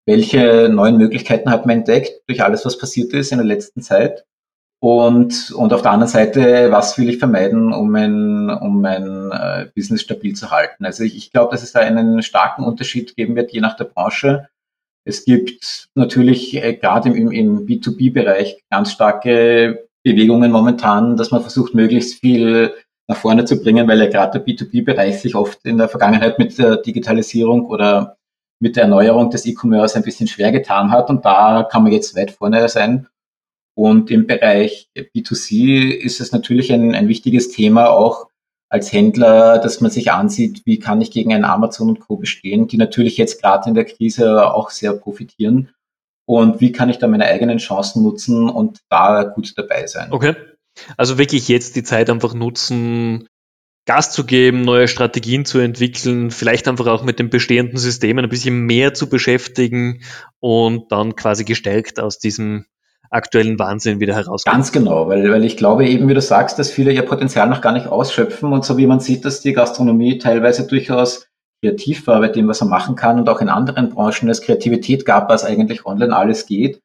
Welche 0.07 0.69
neuen 0.69 0.97
Möglichkeiten 0.97 1.51
hat 1.51 1.67
man 1.67 1.79
entdeckt 1.79 2.23
durch 2.27 2.43
alles, 2.43 2.65
was 2.65 2.79
passiert 2.79 3.13
ist 3.13 3.33
in 3.33 3.39
der 3.39 3.47
letzten 3.47 3.83
Zeit? 3.83 4.25
Und, 4.83 5.53
und 5.53 5.73
auf 5.73 5.83
der 5.83 5.93
anderen 5.93 6.11
Seite, 6.11 6.73
was 6.73 6.99
will 6.99 7.09
ich 7.09 7.19
vermeiden, 7.19 7.73
um 7.73 7.89
mein, 7.89 8.51
um 8.51 8.81
mein 8.81 9.31
äh, 9.31 9.67
Business 9.77 10.03
stabil 10.03 10.35
zu 10.35 10.51
halten? 10.51 10.85
Also 10.85 11.05
ich, 11.05 11.17
ich 11.17 11.31
glaube, 11.31 11.53
dass 11.53 11.63
es 11.63 11.71
da 11.71 11.79
einen 11.79 12.21
starken 12.23 12.65
Unterschied 12.65 13.15
geben 13.15 13.37
wird, 13.37 13.53
je 13.53 13.61
nach 13.61 13.77
der 13.77 13.85
Branche. 13.85 14.49
Es 15.05 15.25
gibt 15.25 15.89
natürlich 15.95 16.55
äh, 16.57 16.75
gerade 16.75 17.11
im, 17.11 17.31
im 17.31 17.65
B2B-Bereich 17.65 18.65
ganz 18.71 18.91
starke 18.91 19.89
Bewegungen 20.03 20.51
momentan, 20.51 21.17
dass 21.17 21.31
man 21.31 21.43
versucht, 21.43 21.75
möglichst 21.75 22.21
viel 22.21 22.75
nach 23.13 23.21
vorne 23.21 23.45
zu 23.45 23.61
bringen, 23.63 23.87
weil 23.89 24.01
ja 24.01 24.09
gerade 24.09 24.39
der 24.39 24.47
B2B-Bereich 24.47 25.21
sich 25.21 25.35
oft 25.35 25.65
in 25.65 25.79
der 25.79 25.89
Vergangenheit 25.89 26.39
mit 26.39 26.59
der 26.59 26.79
Digitalisierung 26.79 27.67
oder 27.67 28.17
mit 28.61 28.77
der 28.77 28.85
Erneuerung 28.85 29.31
des 29.31 29.45
E-Commerce 29.45 29.97
ein 29.97 30.03
bisschen 30.03 30.29
schwer 30.29 30.53
getan 30.53 30.91
hat 30.91 31.11
und 31.11 31.25
da 31.25 31.69
kann 31.71 31.83
man 31.83 31.93
jetzt 31.93 32.17
weit 32.17 32.31
vorne 32.31 32.69
sein. 32.69 33.09
Und 33.75 34.11
im 34.11 34.27
Bereich 34.27 34.89
B2C 34.97 35.91
ist 35.91 36.21
es 36.21 36.33
natürlich 36.33 36.73
ein, 36.73 36.95
ein 36.95 37.09
wichtiges 37.09 37.51
Thema 37.51 37.91
auch 37.91 38.29
als 38.69 38.93
Händler, 38.93 39.59
dass 39.59 39.81
man 39.81 39.91
sich 39.91 40.13
ansieht, 40.13 40.63
wie 40.65 40.79
kann 40.79 41.01
ich 41.01 41.11
gegen 41.11 41.35
einen 41.35 41.45
Amazon 41.45 41.89
und 41.91 42.01
Co. 42.01 42.17
bestehen, 42.17 42.69
die 42.69 42.79
natürlich 42.79 43.19
jetzt 43.19 43.43
gerade 43.43 43.69
in 43.69 43.75
der 43.75 43.85
Krise 43.85 44.55
auch 44.55 44.71
sehr 44.71 44.95
profitieren. 44.95 45.71
Und 46.25 46.61
wie 46.61 46.73
kann 46.73 46.89
ich 46.89 46.99
da 46.99 47.09
meine 47.09 47.27
eigenen 47.27 47.59
Chancen 47.59 48.03
nutzen 48.03 48.49
und 48.49 48.79
da 48.89 49.25
gut 49.25 49.53
dabei 49.57 49.87
sein. 49.87 50.13
Okay. 50.13 50.35
Also 50.97 51.19
wirklich 51.19 51.49
jetzt 51.49 51.77
die 51.77 51.83
Zeit 51.83 52.11
einfach 52.11 52.35
nutzen, 52.35 53.27
Gas 53.85 54.13
zu 54.13 54.25
geben, 54.25 54.63
neue 54.63 54.87
Strategien 54.87 55.45
zu 55.45 55.59
entwickeln, 55.59 56.31
vielleicht 56.31 56.69
einfach 56.69 56.87
auch 56.87 57.03
mit 57.03 57.19
den 57.19 57.31
bestehenden 57.31 57.79
Systemen 57.79 58.25
ein 58.25 58.31
bisschen 58.31 58.61
mehr 58.65 58.95
zu 58.95 59.09
beschäftigen 59.09 60.03
und 60.39 60.93
dann 60.93 61.17
quasi 61.17 61.45
gestärkt 61.45 61.99
aus 61.99 62.19
diesem 62.19 62.65
aktuellen 63.11 63.59
Wahnsinn 63.59 63.99
wieder 63.99 64.15
herauskommen. 64.15 64.57
Ganz 64.57 64.73
genau, 64.73 65.09
weil, 65.09 65.31
weil 65.31 65.45
ich 65.45 65.57
glaube 65.57 65.87
eben, 65.87 66.09
wie 66.09 66.15
du 66.15 66.21
sagst, 66.21 66.59
dass 66.59 66.71
viele 66.71 66.93
ihr 66.93 67.03
Potenzial 67.03 67.49
noch 67.49 67.61
gar 67.61 67.73
nicht 67.73 67.87
ausschöpfen 67.87 68.53
und 68.53 68.65
so 68.65 68.79
wie 68.79 68.87
man 68.87 69.01
sieht, 69.01 69.25
dass 69.25 69.41
die 69.41 69.53
Gastronomie 69.53 70.19
teilweise 70.19 70.67
durchaus 70.67 71.27
kreativ 71.63 72.07
war 72.07 72.21
bei 72.21 72.29
dem, 72.29 72.49
was 72.49 72.61
er 72.61 72.69
machen 72.69 72.97
kann 72.97 73.19
und 73.19 73.29
auch 73.29 73.41
in 73.41 73.49
anderen 73.49 73.91
Branchen 73.91 74.31
es 74.31 74.43
Kreativität 74.43 75.05
gab, 75.05 75.29
was 75.29 75.45
eigentlich 75.45 75.85
online 75.85 76.17
alles 76.17 76.47
geht, 76.47 76.81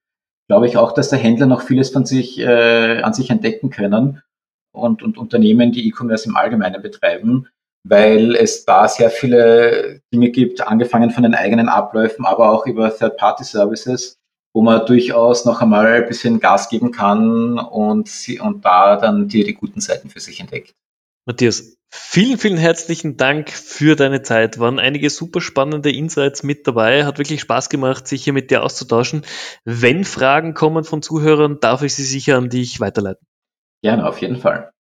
glaube 0.48 0.68
ich 0.68 0.78
auch, 0.78 0.94
dass 0.94 1.10
der 1.10 1.20
Händler 1.20 1.46
noch 1.46 1.62
vieles 1.62 1.90
von 1.90 2.06
sich 2.06 2.40
äh, 2.40 3.02
an 3.02 3.14
sich 3.14 3.30
entdecken 3.30 3.70
können 3.70 4.22
und, 4.74 5.04
und 5.04 5.18
Unternehmen, 5.18 5.72
die 5.72 5.88
E-Commerce 5.88 6.28
im 6.28 6.36
Allgemeinen 6.36 6.82
betreiben, 6.82 7.48
weil 7.84 8.36
es 8.36 8.66
da 8.66 8.88
sehr 8.88 9.10
viele 9.10 10.02
Dinge 10.14 10.30
gibt, 10.30 10.66
angefangen 10.66 11.12
von 11.12 11.24
den 11.24 11.36
eigenen 11.36 11.70
Abläufen, 11.70 12.26
aber 12.26 12.52
auch 12.52 12.66
über 12.66 12.96
Third-Party-Services, 12.96 14.18
wo 14.54 14.62
man 14.62 14.86
durchaus 14.86 15.46
noch 15.46 15.62
einmal 15.62 15.88
ein 15.88 16.08
bisschen 16.08 16.40
Gas 16.40 16.70
geben 16.70 16.92
kann 16.92 17.60
und, 17.60 18.08
sie, 18.08 18.40
und 18.40 18.64
da 18.66 18.96
dann 18.98 19.28
die, 19.28 19.44
die 19.44 19.54
guten 19.54 19.82
Seiten 19.82 20.10
für 20.10 20.20
sich 20.20 20.40
entdeckt. 20.40 20.74
Matthias, 21.28 21.78
vielen, 21.90 22.38
vielen 22.38 22.56
herzlichen 22.56 23.18
Dank 23.18 23.50
für 23.50 23.98
deine 23.98 24.22
Zeit. 24.22 24.60
Waren 24.60 24.80
einige 24.80 25.10
super 25.10 25.42
spannende 25.42 25.92
Insights 25.92 26.42
mit 26.42 26.66
dabei. 26.66 27.04
Hat 27.04 27.18
wirklich 27.18 27.42
Spaß 27.42 27.68
gemacht, 27.68 28.08
sich 28.08 28.24
hier 28.24 28.32
mit 28.32 28.50
dir 28.50 28.64
auszutauschen. 28.64 29.24
Wenn 29.66 30.06
Fragen 30.06 30.54
kommen 30.54 30.86
von 30.86 31.02
Zuhörern, 31.02 31.60
darf 31.60 31.82
ich 31.82 31.94
sie 31.96 32.06
sicher 32.06 32.38
an 32.38 32.48
dich 32.50 32.80
weiterleiten. 32.80 33.28
Gerne, 33.84 34.08
auf 34.08 34.22
jeden 34.22 34.38
Fall. 34.38 34.72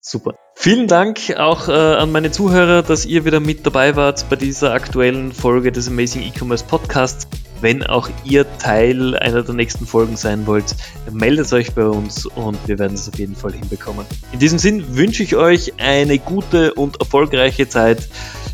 Super. 0.00 0.36
Vielen 0.54 0.86
Dank 0.86 1.34
auch 1.36 1.66
äh, 1.66 1.72
an 1.72 2.12
meine 2.12 2.30
Zuhörer, 2.30 2.84
dass 2.84 3.04
ihr 3.04 3.24
wieder 3.24 3.40
mit 3.40 3.66
dabei 3.66 3.96
wart 3.96 4.30
bei 4.30 4.36
dieser 4.36 4.72
aktuellen 4.72 5.32
Folge 5.32 5.72
des 5.72 5.88
Amazing 5.88 6.22
E-Commerce 6.22 6.64
Podcasts. 6.64 7.26
Wenn 7.62 7.84
auch 7.84 8.10
ihr 8.24 8.44
Teil 8.58 9.16
einer 9.16 9.42
der 9.42 9.54
nächsten 9.54 9.86
Folgen 9.86 10.16
sein 10.16 10.46
wollt, 10.48 10.74
meldet 11.12 11.52
euch 11.52 11.72
bei 11.72 11.86
uns 11.86 12.26
und 12.26 12.58
wir 12.66 12.80
werden 12.80 12.94
es 12.94 13.08
auf 13.08 13.16
jeden 13.18 13.36
Fall 13.36 13.52
hinbekommen. 13.52 14.04
In 14.32 14.40
diesem 14.40 14.58
Sinn 14.58 14.96
wünsche 14.96 15.22
ich 15.22 15.36
euch 15.36 15.72
eine 15.78 16.18
gute 16.18 16.74
und 16.74 16.98
erfolgreiche 16.98 17.68
Zeit. 17.68 18.08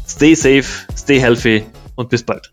Stay 0.06 0.34
safe, 0.34 0.86
stay 0.94 1.18
healthy 1.20 1.64
und 1.96 2.10
bis 2.10 2.22
bald. 2.22 2.52